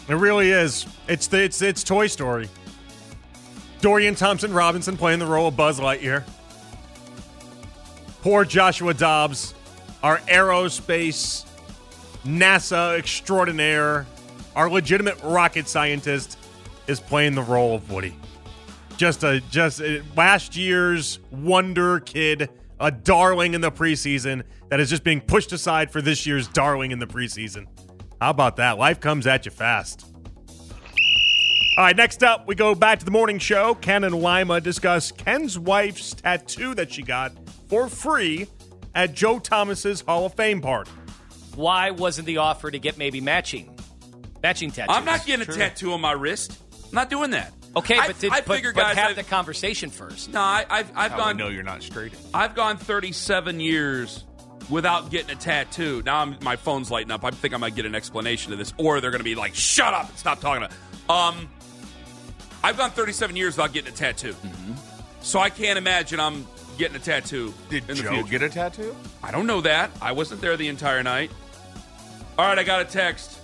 It 0.08 0.14
really 0.16 0.50
is. 0.50 0.86
It's 1.08 1.26
the, 1.26 1.42
it's 1.44 1.60
it's 1.62 1.84
Toy 1.84 2.06
Story. 2.06 2.48
Dorian 3.80 4.14
Thompson 4.14 4.52
Robinson 4.52 4.96
playing 4.96 5.18
the 5.20 5.26
role 5.26 5.48
of 5.48 5.56
Buzz 5.56 5.78
Lightyear. 5.78 6.24
Poor 8.22 8.44
Joshua 8.44 8.94
Dobbs, 8.94 9.54
our 10.02 10.18
aerospace 10.18 11.44
NASA 12.24 12.98
extraordinaire, 12.98 14.06
our 14.54 14.70
legitimate 14.70 15.18
rocket 15.22 15.68
scientist, 15.68 16.38
is 16.86 17.00
playing 17.00 17.34
the 17.34 17.42
role 17.42 17.74
of 17.74 17.90
Woody. 17.90 18.16
Just 18.96 19.22
a 19.22 19.40
just 19.50 19.80
a, 19.80 20.02
last 20.16 20.56
year's 20.56 21.20
wonder 21.30 22.00
kid, 22.00 22.50
a 22.80 22.90
darling 22.90 23.54
in 23.54 23.60
the 23.60 23.70
preseason 23.70 24.42
that 24.68 24.80
is 24.80 24.90
just 24.90 25.04
being 25.04 25.20
pushed 25.20 25.52
aside 25.52 25.90
for 25.90 26.02
this 26.02 26.26
year's 26.26 26.48
darling 26.48 26.90
in 26.90 26.98
the 26.98 27.06
preseason. 27.06 27.66
How 28.20 28.30
about 28.30 28.56
that? 28.56 28.78
Life 28.78 29.00
comes 29.00 29.26
at 29.26 29.44
you 29.44 29.52
fast. 29.52 30.06
All 31.76 31.84
right, 31.84 31.96
next 31.96 32.24
up, 32.24 32.48
we 32.48 32.56
go 32.56 32.74
back 32.74 32.98
to 32.98 33.04
the 33.04 33.12
morning 33.12 33.38
show. 33.38 33.76
Ken 33.76 34.02
and 34.02 34.20
Lima 34.20 34.60
discuss 34.60 35.12
Ken's 35.12 35.56
wife's 35.56 36.12
tattoo 36.12 36.74
that 36.74 36.92
she 36.92 37.02
got 37.02 37.32
for 37.68 37.88
free 37.88 38.48
at 38.98 39.14
Joe 39.14 39.38
Thomas's 39.38 40.00
Hall 40.00 40.26
of 40.26 40.34
Fame 40.34 40.60
party. 40.60 40.90
Why 41.54 41.92
wasn't 41.92 42.26
the 42.26 42.38
offer 42.38 42.68
to 42.68 42.78
get 42.80 42.98
maybe 42.98 43.20
matching 43.20 43.74
matching 44.42 44.72
tattoos? 44.72 44.96
I'm 44.96 45.04
not 45.04 45.24
getting 45.24 45.48
a 45.48 45.52
tattoo 45.52 45.92
on 45.92 46.00
my 46.00 46.12
wrist. 46.12 46.60
I'm 46.88 46.94
not 46.94 47.08
doing 47.08 47.30
that. 47.30 47.52
Okay, 47.76 47.96
I- 47.96 48.08
but 48.08 48.18
did, 48.18 48.32
I 48.32 48.40
but, 48.40 48.56
figure, 48.56 48.72
but 48.72 48.80
guys, 48.82 48.96
have 48.96 49.10
I've- 49.10 49.22
the 49.22 49.28
conversation 49.28 49.90
first. 49.90 50.32
No, 50.32 50.40
I, 50.40 50.64
I've 50.68 50.90
I've 50.96 51.10
How 51.12 51.16
gone. 51.18 51.36
we 51.36 51.42
know 51.44 51.48
you're 51.48 51.62
not 51.62 51.82
straight. 51.82 52.12
I've 52.34 52.54
gone 52.56 52.76
37 52.76 53.60
years 53.60 54.24
without 54.68 55.10
getting 55.10 55.30
a 55.30 55.38
tattoo. 55.38 56.02
Now 56.04 56.18
I'm, 56.20 56.36
my 56.42 56.56
phone's 56.56 56.90
lighting 56.90 57.12
up. 57.12 57.24
I 57.24 57.30
think 57.30 57.54
I 57.54 57.56
might 57.56 57.76
get 57.76 57.86
an 57.86 57.94
explanation 57.94 58.52
of 58.52 58.58
this, 58.58 58.72
or 58.78 59.00
they're 59.00 59.10
going 59.12 59.20
to 59.20 59.24
be 59.24 59.36
like, 59.36 59.54
"Shut 59.54 59.94
up 59.94 60.08
and 60.08 60.18
stop 60.18 60.40
talking." 60.40 60.64
About. 60.64 61.34
Um, 61.34 61.48
I've 62.64 62.76
gone 62.76 62.90
37 62.90 63.36
years 63.36 63.56
without 63.56 63.72
getting 63.72 63.92
a 63.92 63.96
tattoo, 63.96 64.34
so 65.20 65.38
I 65.38 65.50
can't 65.50 65.78
imagine 65.78 66.18
I'm 66.18 66.46
getting 66.78 66.96
a 66.96 67.00
tattoo. 67.00 67.52
Did 67.68 67.82
in 67.90 67.96
the 67.96 68.02
Joe 68.02 68.10
future. 68.14 68.28
get 68.30 68.42
a 68.42 68.48
tattoo? 68.48 68.96
I 69.22 69.30
don't 69.30 69.46
know 69.46 69.60
that. 69.62 69.90
I 70.00 70.12
wasn't 70.12 70.40
there 70.40 70.56
the 70.56 70.68
entire 70.68 71.02
night. 71.02 71.30
All 72.38 72.46
right, 72.46 72.58
I 72.58 72.62
got 72.64 72.80
a 72.80 72.84
text. 72.84 73.38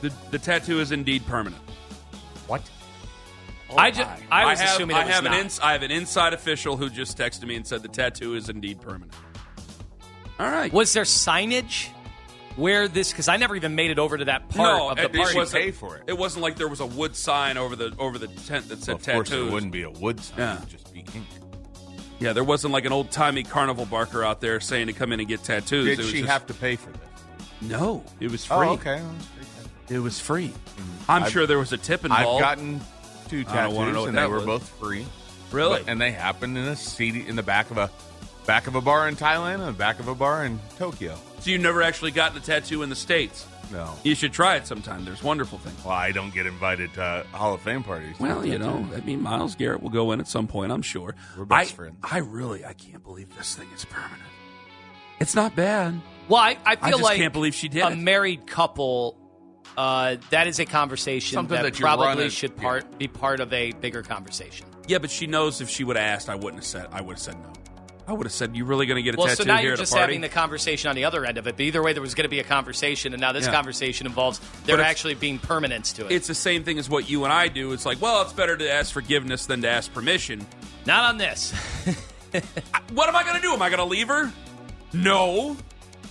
The 0.00 0.12
the 0.30 0.38
tattoo 0.38 0.80
is 0.80 0.92
indeed 0.92 1.26
permanent. 1.26 1.62
What? 2.46 2.62
Oh 3.70 3.76
I 3.76 3.90
just 3.90 4.08
I 4.30 4.44
was 4.46 4.60
have, 4.60 4.74
assuming 4.74 4.96
I 4.96 5.02
it 5.02 5.06
was 5.06 5.14
have 5.14 5.24
not. 5.24 5.34
an 5.34 5.40
ins- 5.40 5.60
I 5.60 5.72
have 5.72 5.82
an 5.82 5.90
inside 5.90 6.32
official 6.34 6.76
who 6.76 6.88
just 6.90 7.16
texted 7.18 7.44
me 7.46 7.56
and 7.56 7.66
said 7.66 7.82
the 7.82 7.88
tattoo 7.88 8.34
is 8.34 8.48
indeed 8.48 8.80
permanent. 8.80 9.12
All 10.38 10.50
right. 10.50 10.72
Was 10.72 10.92
there 10.92 11.04
signage 11.04 11.88
where 12.56 12.86
this? 12.86 13.10
Because 13.10 13.28
I 13.28 13.36
never 13.36 13.56
even 13.56 13.74
made 13.74 13.90
it 13.90 13.98
over 13.98 14.18
to 14.18 14.26
that 14.26 14.48
part 14.50 14.78
no, 14.78 14.90
of 14.90 14.96
the 14.96 15.04
it, 15.04 15.12
party. 15.14 15.32
it 15.34 15.36
wasn't, 15.36 15.62
pay 15.64 15.70
for 15.70 15.96
it. 15.96 16.02
It 16.06 16.18
wasn't 16.18 16.42
like 16.42 16.56
there 16.56 16.68
was 16.68 16.80
a 16.80 16.86
wood 16.86 17.16
sign 17.16 17.56
over 17.56 17.74
the 17.74 17.94
over 17.98 18.18
the 18.18 18.28
tent 18.28 18.68
that 18.68 18.80
said 18.82 18.88
Well, 18.88 18.96
of 18.96 19.04
course, 19.06 19.28
tattoos. 19.30 19.48
it 19.48 19.52
wouldn't 19.52 19.72
be 19.72 19.82
a 19.82 19.90
wood 19.90 20.20
sign. 20.20 20.38
Yeah. 20.38 20.54
It 20.54 20.60
would 20.60 20.68
just 20.68 20.92
be 20.92 21.00
ink. 21.00 21.26
Yeah, 22.20 22.32
there 22.32 22.44
wasn't 22.44 22.72
like 22.72 22.84
an 22.84 22.92
old 22.92 23.10
timey 23.10 23.42
carnival 23.42 23.86
barker 23.86 24.24
out 24.24 24.40
there 24.40 24.60
saying 24.60 24.86
to 24.86 24.92
come 24.92 25.12
in 25.12 25.20
and 25.20 25.28
get 25.28 25.42
tattoos. 25.42 25.86
Did 25.86 25.92
it 25.92 25.98
was 25.98 26.10
she 26.10 26.20
just- 26.20 26.30
have 26.30 26.46
to 26.46 26.54
pay 26.54 26.76
for 26.76 26.90
this? 26.90 27.00
No, 27.60 28.04
it 28.20 28.30
was 28.30 28.46
oh, 28.50 28.58
free. 28.58 28.68
Oh, 28.68 28.72
okay. 28.72 28.96
Well, 28.96 29.12
that's 29.14 29.26
pretty 29.26 29.48
good. 29.88 29.96
It 29.96 29.98
was 30.00 30.20
free. 30.20 30.48
Mm-hmm. 30.48 31.10
I'm 31.10 31.22
I've- 31.24 31.32
sure 31.32 31.46
there 31.46 31.58
was 31.58 31.72
a 31.72 31.78
tip 31.78 32.04
involved. 32.04 32.42
I've 32.42 32.58
gotten 32.58 32.80
two 33.28 33.44
tattoos, 33.44 34.06
and 34.06 34.16
they 34.16 34.26
were 34.26 34.40
both 34.40 34.68
free. 34.80 35.06
really? 35.50 35.80
But- 35.80 35.90
and 35.90 36.00
they 36.00 36.12
happened 36.12 36.58
in 36.58 36.64
a 36.64 36.76
seat 36.76 37.26
in 37.26 37.36
the 37.36 37.42
back 37.42 37.70
of 37.70 37.78
a 37.78 37.90
back 38.46 38.66
of 38.66 38.74
a 38.74 38.80
bar 38.80 39.08
in 39.08 39.16
Thailand 39.16 39.54
and 39.56 39.68
the 39.68 39.72
back 39.72 40.00
of 40.00 40.08
a 40.08 40.14
bar 40.14 40.44
in 40.44 40.58
Tokyo. 40.78 41.16
so 41.40 41.50
you've 41.50 41.60
never 41.62 41.82
actually 41.82 42.10
gotten 42.10 42.36
a 42.38 42.40
tattoo 42.40 42.82
in 42.82 42.88
the 42.90 42.96
states? 42.96 43.46
No. 43.72 43.92
You 44.02 44.14
should 44.14 44.32
try 44.32 44.56
it 44.56 44.66
sometime. 44.66 45.04
There's 45.04 45.22
wonderful 45.22 45.58
things. 45.58 45.82
Well, 45.84 45.94
I 45.94 46.12
don't 46.12 46.32
get 46.32 46.46
invited 46.46 46.92
to 46.94 47.24
Hall 47.32 47.54
of 47.54 47.62
Fame 47.62 47.82
parties. 47.82 48.14
Well, 48.20 48.44
you 48.46 48.58
know, 48.58 48.86
I 48.94 49.00
mean, 49.00 49.22
Myles 49.22 49.54
Garrett 49.54 49.82
will 49.82 49.90
go 49.90 50.12
in 50.12 50.20
at 50.20 50.28
some 50.28 50.46
point, 50.46 50.70
I'm 50.70 50.82
sure. 50.82 51.14
We're 51.36 51.46
best 51.46 51.72
I, 51.72 51.74
friends. 51.74 51.96
I 52.02 52.18
really, 52.18 52.64
I 52.64 52.74
can't 52.74 53.02
believe 53.02 53.34
this 53.36 53.54
thing 53.54 53.68
is 53.74 53.84
permanent. 53.86 54.20
It's 55.18 55.34
not 55.34 55.56
bad. 55.56 56.00
well, 56.28 56.40
I, 56.42 56.58
I 56.66 56.76
feel 56.76 56.84
I 56.86 56.90
just 56.90 57.02
like 57.02 57.16
can't 57.16 57.32
believe 57.32 57.54
she 57.54 57.68
did 57.68 57.82
a 57.82 57.92
it. 57.92 57.98
married 57.98 58.46
couple 58.46 59.18
uh, 59.76 60.16
that 60.30 60.46
is 60.46 60.60
a 60.60 60.66
conversation 60.66 61.34
Something 61.34 61.56
that, 61.56 61.72
that 61.72 61.80
probably 61.80 62.06
running- 62.06 62.30
should 62.30 62.56
part 62.56 62.98
be 62.98 63.08
part 63.08 63.40
of 63.40 63.52
a 63.52 63.72
bigger 63.72 64.02
conversation. 64.02 64.66
Yeah, 64.86 64.98
but 64.98 65.10
she 65.10 65.26
knows 65.26 65.60
if 65.60 65.68
she 65.70 65.82
would 65.84 65.96
have 65.96 66.04
asked, 66.04 66.28
I 66.28 66.34
wouldn't 66.34 66.56
have 66.56 66.64
said. 66.66 66.88
I 66.92 67.00
would 67.00 67.14
have 67.14 67.22
said 67.22 67.36
no. 67.40 67.52
I 68.06 68.12
would 68.12 68.26
have 68.26 68.32
said, 68.32 68.54
"You 68.54 68.64
really 68.66 68.84
going 68.86 68.96
to 68.96 69.02
get 69.02 69.14
a 69.14 69.18
Well, 69.18 69.28
tattoo 69.28 69.44
so 69.44 69.46
now 69.46 69.56
here 69.56 69.68
you're 69.68 69.76
just 69.78 69.94
having 69.94 70.20
the 70.20 70.28
conversation 70.28 70.90
on 70.90 70.96
the 70.96 71.04
other 71.06 71.24
end 71.24 71.38
of 71.38 71.46
it. 71.46 71.56
But 71.56 71.62
either 71.62 71.82
way, 71.82 71.94
there 71.94 72.02
was 72.02 72.14
going 72.14 72.24
to 72.24 72.28
be 72.28 72.40
a 72.40 72.44
conversation, 72.44 73.14
and 73.14 73.20
now 73.20 73.32
this 73.32 73.46
Yeah. 73.46 73.52
conversation 73.52 74.06
involves 74.06 74.40
there 74.66 74.80
actually 74.80 75.14
being 75.14 75.38
permanence 75.38 75.92
to 75.94 76.06
it. 76.06 76.12
it's 76.12 76.26
the 76.26 76.34
same 76.34 76.64
thing 76.64 76.78
as 76.78 76.90
what 76.90 77.08
you 77.08 77.24
and 77.24 77.32
I 77.32 77.48
do. 77.48 77.72
It's 77.72 77.86
like, 77.86 78.00
well, 78.02 78.20
it's 78.22 78.32
better 78.34 78.56
to 78.56 78.70
ask 78.70 78.92
forgiveness 78.92 79.46
than 79.46 79.62
to 79.62 79.68
ask 79.70 79.92
permission. 79.92 80.46
Not 80.86 81.04
on 81.04 81.18
this. 81.18 81.52
What 82.92 83.08
am 83.08 83.14
I 83.14 83.22
going 83.22 83.36
to 83.36 83.40
do? 83.40 83.52
Am 83.52 83.62
I 83.62 83.68
going 83.68 83.78
to 83.78 83.84
leave 83.84 84.08
her? 84.08 84.32
No. 84.92 85.56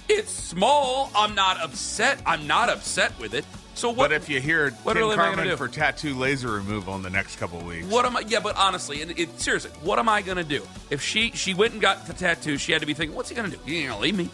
It's 0.07 0.31
small. 0.31 1.11
I'm 1.15 1.35
not 1.35 1.61
upset. 1.61 2.21
I'm 2.25 2.47
not 2.47 2.69
upset 2.69 3.11
with 3.19 3.33
it. 3.33 3.45
So 3.75 3.89
what? 3.89 4.09
But 4.09 4.11
if 4.13 4.29
you 4.29 4.39
hear 4.39 4.71
what 4.83 4.93
Tim 4.93 5.01
really 5.03 5.15
gonna 5.15 5.29
Carmen 5.29 5.47
do? 5.49 5.57
for 5.57 5.67
tattoo 5.67 6.13
laser 6.13 6.51
removal 6.51 6.95
in 6.95 7.01
the 7.01 7.09
next 7.09 7.37
couple 7.37 7.59
of 7.59 7.65
weeks, 7.65 7.87
What 7.87 8.05
am 8.05 8.15
I? 8.15 8.21
Yeah, 8.21 8.39
but 8.39 8.55
honestly, 8.55 9.01
and 9.01 9.17
it, 9.17 9.39
seriously, 9.39 9.71
what 9.81 9.99
am 9.99 10.07
I 10.07 10.21
gonna 10.21 10.43
do 10.43 10.65
if 10.89 11.01
she 11.01 11.31
she 11.31 11.53
went 11.53 11.73
and 11.73 11.81
got 11.81 12.05
the 12.05 12.13
tattoo? 12.13 12.57
She 12.57 12.71
had 12.71 12.81
to 12.81 12.87
be 12.87 12.93
thinking, 12.93 13.15
what's 13.15 13.29
he 13.29 13.35
gonna 13.35 13.49
do? 13.49 13.57
He 13.65 13.79
ain't 13.79 13.89
gonna 13.89 14.01
leave 14.01 14.15
me. 14.17 14.29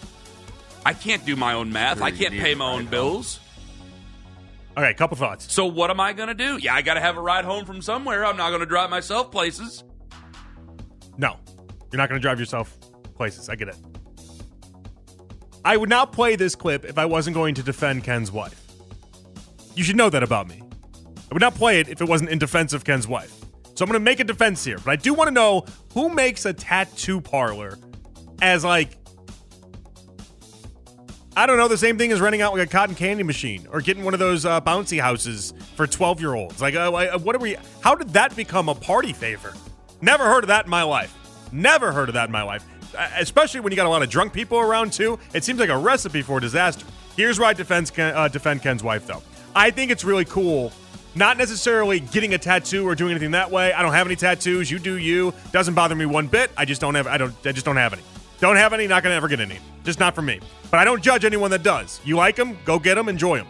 I 0.85 0.93
can't 0.93 1.25
do 1.25 1.35
my 1.35 1.53
own 1.53 1.71
math. 1.71 1.97
Sure, 1.97 2.07
I 2.07 2.11
can't 2.11 2.33
pay 2.33 2.55
my 2.55 2.71
own 2.71 2.81
ride 2.83 2.91
bills. 2.91 3.39
Okay, 4.77 4.93
couple 4.93 5.17
thoughts. 5.17 5.51
So 5.51 5.65
what 5.65 5.89
am 5.89 5.99
I 5.99 6.13
gonna 6.13 6.33
do? 6.33 6.57
Yeah, 6.57 6.73
I 6.75 6.81
gotta 6.81 7.01
have 7.01 7.17
a 7.17 7.21
ride 7.21 7.45
home 7.45 7.65
from 7.65 7.81
somewhere. 7.81 8.25
I'm 8.25 8.37
not 8.37 8.51
gonna 8.51 8.65
drive 8.65 8.89
myself 8.89 9.31
places. 9.31 9.83
No, 11.17 11.35
you're 11.91 11.97
not 11.97 12.07
going 12.07 12.19
to 12.19 12.21
drive 12.21 12.39
yourself 12.39 12.77
places. 13.15 13.49
I 13.49 13.55
get 13.55 13.67
it. 13.67 13.75
I 15.65 15.75
would 15.75 15.89
not 15.89 16.13
play 16.13 16.37
this 16.37 16.55
clip 16.55 16.85
if 16.85 16.97
I 16.97 17.05
wasn't 17.05 17.33
going 17.33 17.55
to 17.55 17.63
defend 17.63 18.05
Ken's 18.05 18.31
wife. 18.31 18.61
You 19.75 19.83
should 19.83 19.95
know 19.95 20.09
that 20.09 20.23
about 20.23 20.47
me. 20.47 20.61
I 20.61 21.33
would 21.33 21.41
not 21.41 21.55
play 21.55 21.79
it 21.79 21.89
if 21.89 22.01
it 22.01 22.07
wasn't 22.07 22.31
in 22.31 22.39
defense 22.39 22.73
of 22.73 22.83
Ken's 22.83 23.07
wife. 23.07 23.33
So 23.75 23.83
I'm 23.83 23.89
going 23.89 23.99
to 23.99 24.03
make 24.03 24.19
a 24.19 24.23
defense 24.23 24.63
here, 24.63 24.77
but 24.77 24.91
I 24.91 24.95
do 24.95 25.13
want 25.13 25.27
to 25.29 25.33
know 25.33 25.65
who 25.93 26.09
makes 26.09 26.45
a 26.45 26.53
tattoo 26.53 27.21
parlor 27.21 27.77
as 28.41 28.65
like 28.65 28.97
I 31.37 31.45
don't 31.45 31.55
know, 31.57 31.69
the 31.69 31.77
same 31.77 31.97
thing 31.97 32.11
as 32.11 32.19
renting 32.19 32.41
out 32.41 32.53
like 32.53 32.67
a 32.67 32.69
cotton 32.69 32.95
candy 32.95 33.23
machine 33.23 33.65
or 33.71 33.79
getting 33.79 34.03
one 34.03 34.13
of 34.13 34.19
those 34.19 34.45
uh, 34.45 34.59
bouncy 34.59 34.99
houses 34.99 35.53
for 35.75 35.87
12 35.87 36.19
year 36.19 36.33
olds. 36.33 36.61
Like, 36.61 36.75
uh, 36.75 37.17
what 37.19 37.33
are 37.33 37.39
we? 37.39 37.55
How 37.81 37.95
did 37.95 38.09
that 38.09 38.35
become 38.35 38.67
a 38.67 38.75
party 38.75 39.13
favor? 39.13 39.53
Never 40.01 40.25
heard 40.25 40.43
of 40.43 40.49
that 40.49 40.65
in 40.65 40.69
my 40.69 40.83
life. 40.83 41.15
Never 41.53 41.93
heard 41.93 42.09
of 42.09 42.15
that 42.15 42.25
in 42.25 42.33
my 42.33 42.41
life. 42.41 42.65
Uh, 42.97 43.07
Especially 43.17 43.61
when 43.61 43.71
you 43.71 43.77
got 43.77 43.85
a 43.85 43.89
lot 43.89 44.03
of 44.03 44.09
drunk 44.09 44.33
people 44.33 44.59
around 44.59 44.91
too. 44.91 45.17
It 45.33 45.45
seems 45.45 45.59
like 45.59 45.69
a 45.69 45.77
recipe 45.77 46.21
for 46.21 46.41
disaster. 46.41 46.85
Here's 47.15 47.39
where 47.39 47.47
I 47.47 47.53
defend, 47.53 47.93
Ken, 47.93 48.13
uh, 48.13 48.27
defend 48.27 48.61
Ken's 48.61 48.83
wife, 48.83 49.07
though. 49.07 49.21
I 49.55 49.71
think 49.71 49.91
it's 49.91 50.03
really 50.03 50.25
cool. 50.25 50.71
Not 51.15 51.37
necessarily 51.37 51.99
getting 51.99 52.33
a 52.33 52.37
tattoo 52.37 52.87
or 52.87 52.95
doing 52.95 53.11
anything 53.11 53.31
that 53.31 53.49
way. 53.49 53.73
I 53.73 53.81
don't 53.81 53.93
have 53.93 54.07
any 54.07 54.15
tattoos. 54.15 54.69
You 54.69 54.79
do 54.79 54.97
you. 54.97 55.33
Doesn't 55.51 55.73
bother 55.73 55.95
me 55.95 56.05
one 56.05 56.27
bit. 56.27 56.51
I 56.55 56.65
just 56.65 56.79
don't 56.79 56.95
have. 56.95 57.07
I 57.07 57.17
don't. 57.17 57.33
I 57.45 57.51
just 57.51 57.65
don't 57.65 57.77
have 57.77 57.93
any. 57.93 58.03
Don't 58.39 58.55
have 58.55 58.73
any. 58.73 58.87
Not 58.87 59.03
gonna 59.03 59.15
ever 59.15 59.27
get 59.27 59.39
any. 59.39 59.57
Just 59.83 59.99
not 59.99 60.13
for 60.13 60.21
me. 60.21 60.39
But 60.69 60.79
I 60.79 60.85
don't 60.85 61.01
judge 61.01 61.25
anyone 61.25 61.51
that 61.51 61.63
does. 61.63 61.99
You 62.05 62.15
like 62.15 62.35
them? 62.35 62.57
Go 62.63 62.77
get 62.77 62.95
them. 62.95 63.09
Enjoy 63.09 63.37
them. 63.37 63.47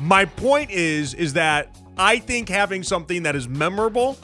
My 0.00 0.24
point 0.24 0.70
is, 0.70 1.14
is 1.14 1.32
that 1.32 1.76
I 1.96 2.18
think 2.20 2.48
having 2.48 2.84
something 2.84 3.24
that 3.24 3.34
is 3.34 3.48
memorable, 3.48 4.16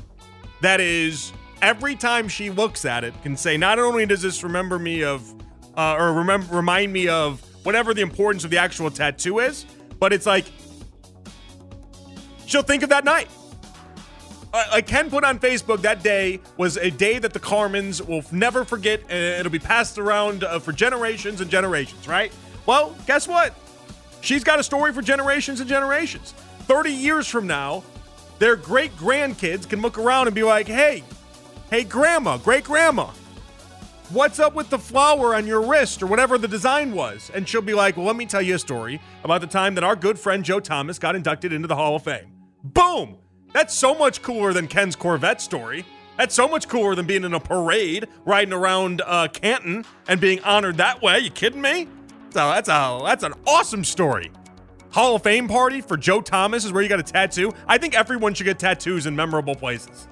that 0.60 0.80
is 0.80 1.32
every 1.60 1.96
time 1.96 2.28
she 2.28 2.50
looks 2.50 2.84
at 2.84 3.02
it, 3.02 3.20
can 3.22 3.36
say 3.36 3.56
not 3.56 3.80
only 3.80 4.06
does 4.06 4.22
this 4.22 4.44
remember 4.44 4.78
me 4.78 5.02
of, 5.02 5.34
uh, 5.76 5.96
or 5.98 6.12
remember 6.12 6.54
remind 6.54 6.92
me 6.92 7.08
of 7.08 7.40
whatever 7.64 7.92
the 7.92 8.02
importance 8.02 8.44
of 8.44 8.50
the 8.50 8.58
actual 8.58 8.90
tattoo 8.90 9.40
is, 9.40 9.66
but 9.98 10.12
it's 10.12 10.26
like 10.26 10.44
she'll 12.46 12.62
think 12.62 12.82
of 12.82 12.90
that 12.90 13.04
night. 13.04 13.28
I 14.54 14.82
can 14.82 15.10
put 15.10 15.24
on 15.24 15.40
Facebook 15.40 15.80
that 15.82 16.04
day 16.04 16.40
was 16.56 16.76
a 16.76 16.88
day 16.88 17.18
that 17.18 17.32
the 17.32 17.40
Carmens 17.40 18.06
will 18.06 18.22
never 18.30 18.64
forget, 18.64 19.00
and 19.08 19.40
it'll 19.40 19.50
be 19.50 19.58
passed 19.58 19.98
around 19.98 20.44
uh, 20.44 20.60
for 20.60 20.72
generations 20.72 21.40
and 21.40 21.50
generations, 21.50 22.06
right? 22.06 22.32
Well, 22.64 22.94
guess 23.04 23.26
what? 23.26 23.52
She's 24.20 24.44
got 24.44 24.60
a 24.60 24.62
story 24.62 24.92
for 24.92 25.02
generations 25.02 25.58
and 25.58 25.68
generations. 25.68 26.34
30 26.66 26.92
years 26.92 27.26
from 27.26 27.48
now, 27.48 27.82
their 28.38 28.54
great 28.54 28.96
grandkids 28.96 29.68
can 29.68 29.82
look 29.82 29.98
around 29.98 30.28
and 30.28 30.36
be 30.36 30.44
like, 30.44 30.68
hey, 30.68 31.02
hey, 31.70 31.82
grandma, 31.82 32.36
great 32.36 32.62
grandma, 32.62 33.10
what's 34.10 34.38
up 34.38 34.54
with 34.54 34.70
the 34.70 34.78
flower 34.78 35.34
on 35.34 35.48
your 35.48 35.62
wrist 35.62 36.00
or 36.00 36.06
whatever 36.06 36.38
the 36.38 36.48
design 36.48 36.92
was? 36.92 37.30
And 37.34 37.48
she'll 37.48 37.60
be 37.60 37.74
like, 37.74 37.96
well, 37.96 38.06
let 38.06 38.16
me 38.16 38.24
tell 38.24 38.42
you 38.42 38.54
a 38.54 38.58
story 38.58 39.00
about 39.24 39.40
the 39.40 39.48
time 39.48 39.74
that 39.74 39.84
our 39.84 39.96
good 39.96 40.16
friend 40.16 40.44
Joe 40.44 40.60
Thomas 40.60 41.00
got 41.00 41.16
inducted 41.16 41.52
into 41.52 41.66
the 41.66 41.76
Hall 41.76 41.96
of 41.96 42.04
Fame. 42.04 42.33
Boom! 42.64 43.18
That's 43.52 43.74
so 43.74 43.94
much 43.94 44.22
cooler 44.22 44.54
than 44.54 44.68
Ken's 44.68 44.96
Corvette 44.96 45.42
story. 45.42 45.84
That's 46.16 46.34
so 46.34 46.48
much 46.48 46.66
cooler 46.66 46.94
than 46.94 47.06
being 47.06 47.24
in 47.24 47.34
a 47.34 47.40
parade 47.40 48.08
riding 48.24 48.54
around 48.54 49.02
uh, 49.04 49.28
Canton 49.28 49.84
and 50.08 50.18
being 50.18 50.42
honored 50.44 50.78
that 50.78 51.02
way. 51.02 51.18
You 51.18 51.30
kidding 51.30 51.60
me? 51.60 51.88
So 52.30 52.48
that's 52.48 52.70
a 52.70 53.00
that's 53.04 53.22
an 53.22 53.34
awesome 53.46 53.84
story. 53.84 54.32
Hall 54.92 55.16
of 55.16 55.22
Fame 55.22 55.46
party 55.46 55.82
for 55.82 55.98
Joe 55.98 56.22
Thomas 56.22 56.64
is 56.64 56.72
where 56.72 56.82
you 56.82 56.88
got 56.88 57.00
a 57.00 57.04
tattoo. 57.04 57.52
I 57.68 57.76
think 57.76 57.94
everyone 57.94 58.32
should 58.32 58.44
get 58.44 58.58
tattoos 58.58 59.06
in 59.06 59.14
memorable 59.14 59.54
places. 59.54 60.08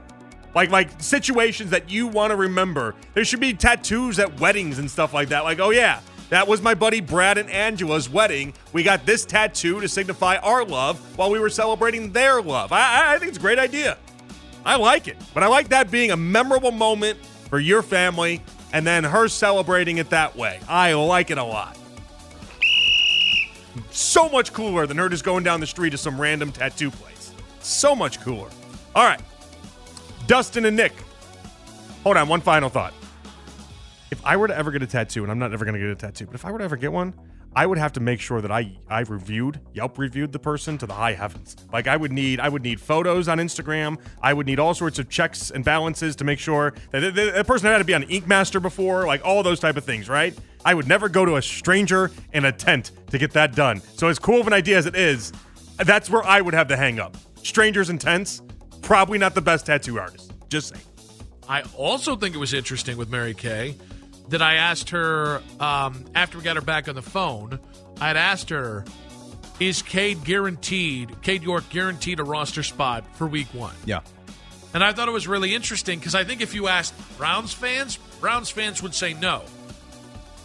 Like 0.55 0.71
like 0.71 1.01
situations 1.01 1.71
that 1.71 1.91
you 1.91 2.07
want 2.07 2.33
to 2.33 2.37
remember. 2.37 2.95
There 3.15 3.25
should 3.25 3.41
be 3.41 3.55
tattoos 3.55 4.19
at 4.19 4.41
weddings 4.41 4.79
and 4.79 4.91
stuff 4.91 5.15
like 5.15 5.31
that. 5.31 5.45
Like, 5.45 5.59
oh 5.59 5.71
yeah, 5.71 6.01
that 6.33 6.49
was 6.49 6.62
my 6.62 6.73
buddy 6.73 7.03
Brad 7.03 7.37
and 7.37 7.51
Angela's 7.51 8.09
wedding. 8.09 8.55
We 8.73 8.83
got 8.83 9.05
this 9.05 9.27
tattoo 9.27 9.83
to 9.83 9.87
signify 9.89 10.37
our 10.37 10.65
love 10.65 10.99
while 11.19 11.31
we 11.31 11.39
were 11.39 11.51
celebrating 11.51 12.11
their 12.11 12.41
love. 12.41 12.73
I, 12.73 13.12
I- 13.15 13.19
think 13.19 13.29
it's 13.29 13.37
a 13.37 13.41
great 13.41 13.59
idea. 13.59 13.99
I 14.65 14.77
like 14.77 15.09
it. 15.09 15.19
But 15.35 15.43
I 15.43 15.49
like 15.49 15.69
that 15.69 15.91
being 15.91 16.11
a 16.11 16.17
memorable 16.17 16.71
moment 16.71 17.19
for 17.51 17.59
your 17.59 17.83
family 17.83 18.41
and 18.73 18.87
then 18.87 19.05
her 19.05 19.29
celebrating 19.29 19.99
it 19.99 20.09
that 20.09 20.35
way. 20.35 20.59
I 20.71 20.95
like 20.95 21.31
it 21.31 21.37
a 21.37 21.45
lot. 21.45 21.77
So 23.91 24.31
much 24.31 24.55
cooler 24.55 24.87
than 24.87 24.97
her 24.97 25.11
just 25.11 25.25
going 25.25 25.45
down 25.45 25.61
the 25.61 25.67
street 25.67 25.91
to 25.91 25.99
some 25.99 26.19
random 26.19 26.51
tattoo 26.51 26.91
place. 26.91 27.33
So 27.61 27.95
much 27.95 28.23
cooler. 28.23 28.49
All 28.95 29.05
right. 29.05 29.21
Dustin 30.27 30.65
and 30.65 30.79
Nick. 30.79 30.95
Hold 32.05 32.17
on, 32.17 32.27
one 32.27 32.41
final 32.41 32.71
thought. 32.71 32.95
If 34.12 34.21
I 34.26 34.37
were 34.37 34.47
to 34.47 34.54
ever 34.54 34.71
get 34.71 34.83
a 34.83 34.87
tattoo, 34.87 35.23
and 35.23 35.33
I'm 35.33 35.38
not 35.38 35.54
ever 35.54 35.64
going 35.64 35.73
to 35.73 35.81
get 35.81 35.88
a 35.88 35.95
tattoo, 35.95 36.26
but 36.26 36.35
if 36.35 36.45
I 36.45 36.52
were 36.52 36.59
to 36.59 36.64
ever 36.64 36.76
get 36.76 36.92
one, 36.92 37.14
I 37.57 37.64
would 37.64 37.78
have 37.78 37.95
to 37.95 38.00
make 38.00 38.21
sure 38.21 38.42
that 38.42 38.52
I 38.52 38.76
I 38.87 39.00
reviewed 39.00 39.59
Yelp 39.73 39.97
reviewed 39.97 40.33
the 40.33 40.38
person 40.38 40.76
to 40.78 40.87
the 40.87 40.92
high 40.92 41.14
heavens. 41.14 41.57
Like 41.73 41.87
I 41.87 41.97
would 41.97 42.12
need 42.12 42.38
I 42.38 42.50
would 42.50 42.62
need 42.62 42.78
photos 42.78 43.26
on 43.26 43.38
Instagram. 43.38 43.99
I 44.21 44.35
would 44.35 44.47
need 44.47 44.61
all 44.61 44.75
sorts 44.75 44.99
of 44.99 45.09
checks 45.09 45.50
and 45.50 45.64
balances 45.64 46.14
to 46.16 46.25
make 46.25 46.38
sure 46.38 46.75
that 46.90 47.00
the, 47.00 47.11
the, 47.11 47.31
the 47.38 47.45
person 47.45 47.69
had 47.69 47.78
to 47.78 47.85
be 47.85 47.95
on 47.95 48.02
Ink 48.02 48.26
Master 48.26 48.61
before, 48.61 49.07
like 49.07 49.25
all 49.25 49.42
those 49.42 49.59
type 49.59 49.78
of 49.78 49.85
things, 49.85 50.11
right? 50.11 50.38
I 50.62 50.75
would 50.75 50.87
never 50.87 51.09
go 51.09 51.25
to 51.25 51.37
a 51.37 51.42
stranger 51.42 52.11
in 52.35 52.45
a 52.45 52.52
tent 52.52 52.90
to 53.12 53.16
get 53.16 53.33
that 53.33 53.54
done. 53.54 53.81
So 53.97 54.09
as 54.09 54.19
cool 54.19 54.42
of 54.42 54.47
an 54.47 54.52
idea 54.52 54.76
as 54.76 54.85
it 54.85 54.95
is, 54.95 55.33
that's 55.78 56.11
where 56.11 56.23
I 56.23 56.42
would 56.42 56.52
have 56.52 56.69
the 56.69 56.76
hang 56.76 57.00
up. 57.00 57.16
Strangers 57.42 57.88
in 57.88 57.97
tents, 57.97 58.42
probably 58.83 59.16
not 59.16 59.35
the 59.35 59.40
best 59.40 59.64
tattoo 59.64 59.99
artist. 59.99 60.35
Just 60.50 60.69
saying. 60.69 60.85
I 61.49 61.62
also 61.76 62.14
think 62.14 62.35
it 62.35 62.38
was 62.38 62.52
interesting 62.52 62.99
with 62.99 63.11
Mary 63.11 63.35
Kay 63.35 63.76
that 64.29 64.43
I 64.43 64.55
asked 64.55 64.91
her 64.91 65.43
um, 65.61 66.05
after 66.14 66.38
we 66.38 66.45
got 66.45 66.57
her 66.57 66.62
back 66.62 66.88
on 66.88 66.95
the 66.95 67.02
phone. 67.02 67.59
I 68.00 68.09
had 68.09 68.17
asked 68.17 68.50
her, 68.50 68.85
"Is 69.61 69.83
Cade 69.83 70.25
guaranteed? 70.25 71.23
Cade 71.23 71.43
York 71.43 71.69
guaranteed 71.71 72.21
a 72.21 72.25
roster 72.25 72.62
spot 72.62 73.05
for 73.17 73.26
Week 73.26 73.49
One?" 73.52 73.75
Yeah. 73.85 74.00
And 74.75 74.83
I 74.83 74.93
thought 74.93 75.07
it 75.07 75.12
was 75.12 75.29
really 75.29 75.55
interesting 75.55 75.99
because 75.99 76.14
I 76.14 76.25
think 76.25 76.41
if 76.41 76.55
you 76.55 76.67
asked 76.67 76.95
Browns 77.19 77.52
fans, 77.52 77.99
Browns 78.21 78.49
fans 78.49 78.83
would 78.83 78.95
say 78.95 79.12
no. 79.12 79.43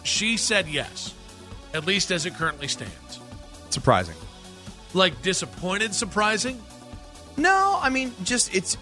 She 0.02 0.36
said 0.36 0.68
yes, 0.68 1.14
at 1.72 1.86
least 1.86 2.10
as 2.10 2.26
it 2.26 2.34
currently 2.34 2.68
stands. 2.68 3.20
Surprising. 3.70 4.16
Like 4.94 5.20
disappointed, 5.22 5.94
surprising. 5.94 6.60
No, 7.36 7.78
I 7.80 7.88
mean, 7.88 8.12
just 8.24 8.54
it's 8.54 8.76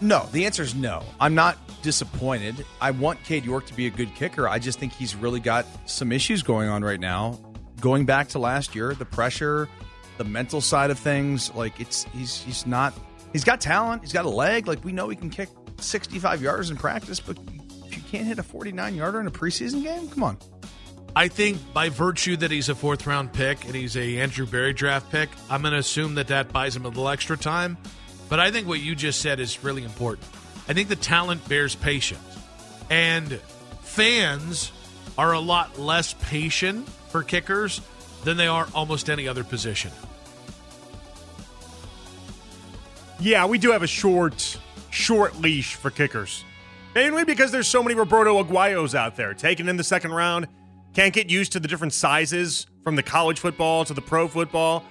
no. 0.00 0.26
The 0.32 0.46
answer 0.46 0.62
is 0.62 0.74
no. 0.74 1.04
I'm 1.20 1.34
not 1.34 1.58
disappointed. 1.82 2.64
I 2.80 2.90
want 2.90 3.22
Cade 3.24 3.44
York 3.44 3.66
to 3.66 3.74
be 3.74 3.86
a 3.86 3.90
good 3.90 4.14
kicker. 4.14 4.48
I 4.48 4.58
just 4.58 4.78
think 4.78 4.92
he's 4.92 5.14
really 5.14 5.40
got 5.40 5.66
some 5.86 6.12
issues 6.12 6.42
going 6.42 6.68
on 6.68 6.82
right 6.82 7.00
now. 7.00 7.38
Going 7.80 8.06
back 8.06 8.28
to 8.28 8.38
last 8.38 8.74
year, 8.74 8.94
the 8.94 9.04
pressure, 9.04 9.68
the 10.16 10.24
mental 10.24 10.60
side 10.60 10.90
of 10.90 10.98
things, 10.98 11.54
like 11.54 11.80
it's 11.80 12.04
he's 12.12 12.42
he's 12.42 12.66
not 12.66 12.92
he's 13.32 13.44
got 13.44 13.60
talent, 13.60 14.02
he's 14.02 14.12
got 14.12 14.24
a 14.24 14.30
leg, 14.30 14.66
like 14.66 14.84
we 14.84 14.92
know 14.92 15.08
he 15.08 15.16
can 15.16 15.30
kick 15.30 15.48
65 15.78 16.42
yards 16.42 16.70
in 16.70 16.76
practice, 16.76 17.20
but 17.20 17.38
if 17.86 17.96
you 17.96 18.02
can't 18.10 18.26
hit 18.26 18.38
a 18.38 18.42
49 18.42 18.94
yarder 18.94 19.20
in 19.20 19.26
a 19.26 19.30
preseason 19.30 19.82
game, 19.82 20.08
come 20.08 20.24
on. 20.24 20.38
I 21.16 21.28
think 21.28 21.58
by 21.72 21.88
virtue 21.88 22.36
that 22.36 22.50
he's 22.50 22.68
a 22.68 22.74
fourth 22.74 23.06
round 23.06 23.32
pick 23.32 23.64
and 23.64 23.74
he's 23.74 23.96
a 23.96 24.18
Andrew 24.18 24.46
Berry 24.46 24.72
draft 24.72 25.10
pick, 25.10 25.28
I'm 25.50 25.62
going 25.62 25.72
to 25.72 25.78
assume 25.78 26.14
that 26.16 26.28
that 26.28 26.52
buys 26.52 26.76
him 26.76 26.84
a 26.84 26.88
little 26.88 27.08
extra 27.08 27.36
time. 27.36 27.76
But 28.28 28.40
I 28.40 28.50
think 28.50 28.68
what 28.68 28.80
you 28.80 28.94
just 28.94 29.20
said 29.20 29.40
is 29.40 29.64
really 29.64 29.84
important. 29.84 30.28
I 30.68 30.74
think 30.74 30.88
the 30.88 30.96
talent 30.96 31.48
bears 31.48 31.74
patience, 31.74 32.38
and 32.90 33.40
fans 33.80 34.70
are 35.16 35.32
a 35.32 35.40
lot 35.40 35.78
less 35.78 36.14
patient 36.14 36.88
for 37.08 37.22
kickers 37.22 37.80
than 38.24 38.36
they 38.36 38.46
are 38.46 38.68
almost 38.74 39.08
any 39.08 39.26
other 39.26 39.44
position. 39.44 39.90
Yeah, 43.20 43.46
we 43.46 43.58
do 43.58 43.72
have 43.72 43.82
a 43.82 43.88
short, 43.88 44.58
short 44.90 45.40
leash 45.40 45.74
for 45.74 45.90
kickers. 45.90 46.44
Mainly 46.94 47.24
because 47.24 47.50
there's 47.50 47.66
so 47.66 47.82
many 47.82 47.94
Roberto 47.94 48.42
Aguayos 48.42 48.94
out 48.94 49.16
there 49.16 49.34
taken 49.34 49.68
in 49.68 49.76
the 49.76 49.84
second 49.84 50.12
round. 50.12 50.48
Can't 50.94 51.12
get 51.12 51.30
used 51.30 51.52
to 51.52 51.60
the 51.60 51.68
different 51.68 51.92
sizes 51.92 52.66
from 52.84 52.96
the 52.96 53.02
college 53.02 53.40
football 53.40 53.84
to 53.84 53.94
the 53.94 54.00
pro 54.00 54.28
football. 54.28 54.84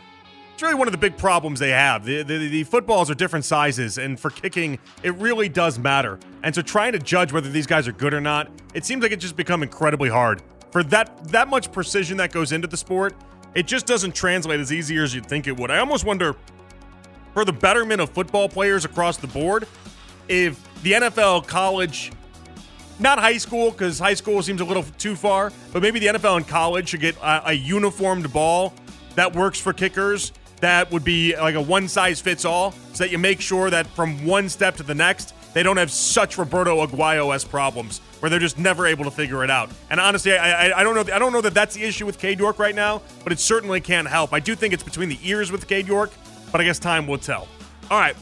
It's 0.58 0.64
really 0.64 0.74
one 0.74 0.88
of 0.88 0.92
the 0.92 0.98
big 0.98 1.18
problems 1.18 1.60
they 1.60 1.70
have. 1.70 2.04
The, 2.04 2.24
the, 2.24 2.48
the 2.48 2.64
footballs 2.64 3.12
are 3.12 3.14
different 3.14 3.46
sizes, 3.46 4.00
and 4.00 4.20
for 4.20 4.32
kicking, 4.32 4.80
it 5.04 5.14
really 5.18 5.50
does 5.50 5.78
matter. 5.78 6.18
And 6.42 6.56
so 6.56 6.64
trying 6.64 6.94
to 6.94 6.98
judge 6.98 7.32
whether 7.32 7.48
these 7.48 7.68
guys 7.68 7.88
are 7.88 7.92
good 7.92 8.12
or 8.12 8.20
not, 8.20 8.50
it 8.74 8.84
seems 8.84 9.04
like 9.04 9.12
it 9.12 9.18
just 9.18 9.36
become 9.36 9.62
incredibly 9.62 10.10
hard. 10.10 10.42
For 10.72 10.82
that 10.86 11.26
that 11.26 11.48
much 11.48 11.72
precision 11.72 12.18
that 12.18 12.32
goes 12.32 12.54
into 12.54 12.68
the 12.68 12.76
sport, 12.76 13.14
it 13.54 13.68
just 13.68 13.86
doesn't 13.86 14.16
translate 14.16 14.60
as 14.60 14.74
easy 14.74 14.98
as 14.98 15.14
you'd 15.14 15.28
think 15.28 15.46
it 15.46 15.56
would. 15.56 15.70
I 15.70 15.78
almost 15.78 16.06
wonder 16.06 16.36
for 17.36 17.46
the 17.46 17.54
betterment 17.54 18.02
of 18.02 18.10
football 18.10 18.50
players 18.50 18.84
across 18.84 19.18
the 19.18 19.28
board, 19.28 19.68
if 20.28 20.60
the 20.82 20.94
NFL, 20.94 21.46
college, 21.46 22.12
not 22.98 23.20
high 23.20 23.38
school, 23.38 23.70
because 23.70 24.00
high 24.00 24.16
school 24.16 24.42
seems 24.42 24.60
a 24.62 24.66
little 24.66 24.86
too 24.98 25.16
far, 25.16 25.54
but 25.72 25.84
maybe 25.84 26.00
the 26.00 26.08
NFL 26.08 26.38
and 26.38 26.48
college 26.48 26.90
should 26.90 27.02
get 27.02 27.16
a, 27.18 27.50
a 27.50 27.54
uniformed 27.54 28.34
ball 28.34 28.74
that 29.14 29.36
works 29.36 29.60
for 29.60 29.72
kickers. 29.72 30.32
That 30.60 30.92
would 30.92 31.04
be 31.04 31.36
like 31.36 31.56
a 31.56 31.62
one 31.62 31.88
size 31.88 32.20
fits 32.20 32.46
all, 32.46 32.72
so 32.94 33.04
that 33.04 33.12
you 33.12 33.18
make 33.18 33.42
sure 33.42 33.70
that 33.70 33.88
from 33.88 34.26
one 34.26 34.50
step 34.50 34.76
to 34.78 34.84
the 34.84 34.96
next, 34.96 35.34
they 35.54 35.64
don't 35.64 35.78
have 35.78 35.92
such 35.92 36.38
Roberto 36.38 36.86
Aguayo 36.86 37.34
s 37.34 37.44
problems 37.44 38.00
where 38.20 38.30
they're 38.30 38.40
just 38.40 38.58
never 38.58 38.88
able 38.88 39.04
to 39.06 39.12
figure 39.12 39.44
it 39.44 39.52
out. 39.52 39.70
And 39.90 40.00
honestly, 40.00 40.36
I, 40.36 40.70
I, 40.70 40.80
I 40.80 40.84
don't 40.84 40.96
know. 40.96 41.14
I 41.14 41.20
don't 41.20 41.34
know 41.34 41.42
that 41.42 41.54
that's 41.54 41.76
the 41.76 41.84
issue 41.84 42.06
with 42.06 42.18
Cade 42.20 42.40
York 42.40 42.60
right 42.60 42.76
now, 42.76 43.02
but 43.24 43.32
it 43.32 43.40
certainly 43.40 43.82
can't 43.82 44.08
help. 44.08 44.34
I 44.34 44.40
do 44.40 44.56
think 44.56 44.74
it's 44.74 44.84
between 44.84 45.10
the 45.10 45.20
ears 45.24 45.52
with 45.52 45.68
Cade 45.68 45.88
York, 45.88 46.12
but 46.52 46.62
I 46.62 46.64
guess 46.64 46.80
time 46.80 47.08
will 47.08 47.18
tell. 47.18 47.48
All 47.90 48.00
right. 48.00 48.16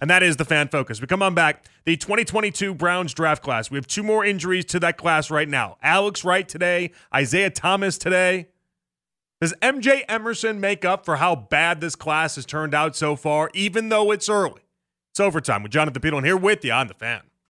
And 0.00 0.08
that 0.10 0.22
is 0.22 0.36
the 0.36 0.44
fan 0.44 0.68
focus. 0.68 1.00
We 1.00 1.06
come 1.06 1.22
on 1.22 1.34
back. 1.34 1.64
The 1.84 1.96
2022 1.96 2.74
Browns 2.74 3.14
draft 3.14 3.42
class. 3.42 3.70
We 3.70 3.76
have 3.76 3.86
two 3.86 4.02
more 4.02 4.24
injuries 4.24 4.64
to 4.66 4.80
that 4.80 4.96
class 4.96 5.30
right 5.30 5.48
now. 5.48 5.76
Alex 5.82 6.24
Wright 6.24 6.48
today, 6.48 6.92
Isaiah 7.14 7.50
Thomas 7.50 7.98
today. 7.98 8.48
Does 9.40 9.54
MJ 9.62 10.02
Emerson 10.06 10.60
make 10.60 10.84
up 10.84 11.06
for 11.06 11.16
how 11.16 11.34
bad 11.34 11.80
this 11.80 11.96
class 11.96 12.34
has 12.34 12.44
turned 12.44 12.74
out 12.74 12.94
so 12.94 13.16
far, 13.16 13.50
even 13.54 13.88
though 13.88 14.10
it's 14.10 14.28
early? 14.28 14.60
It's 15.12 15.20
overtime 15.20 15.62
with 15.62 15.72
Jonathan 15.72 16.02
Peterlin 16.02 16.26
here 16.26 16.36
with 16.36 16.62
you 16.62 16.72
on 16.72 16.88
the 16.88 16.94
fan. 16.94 17.22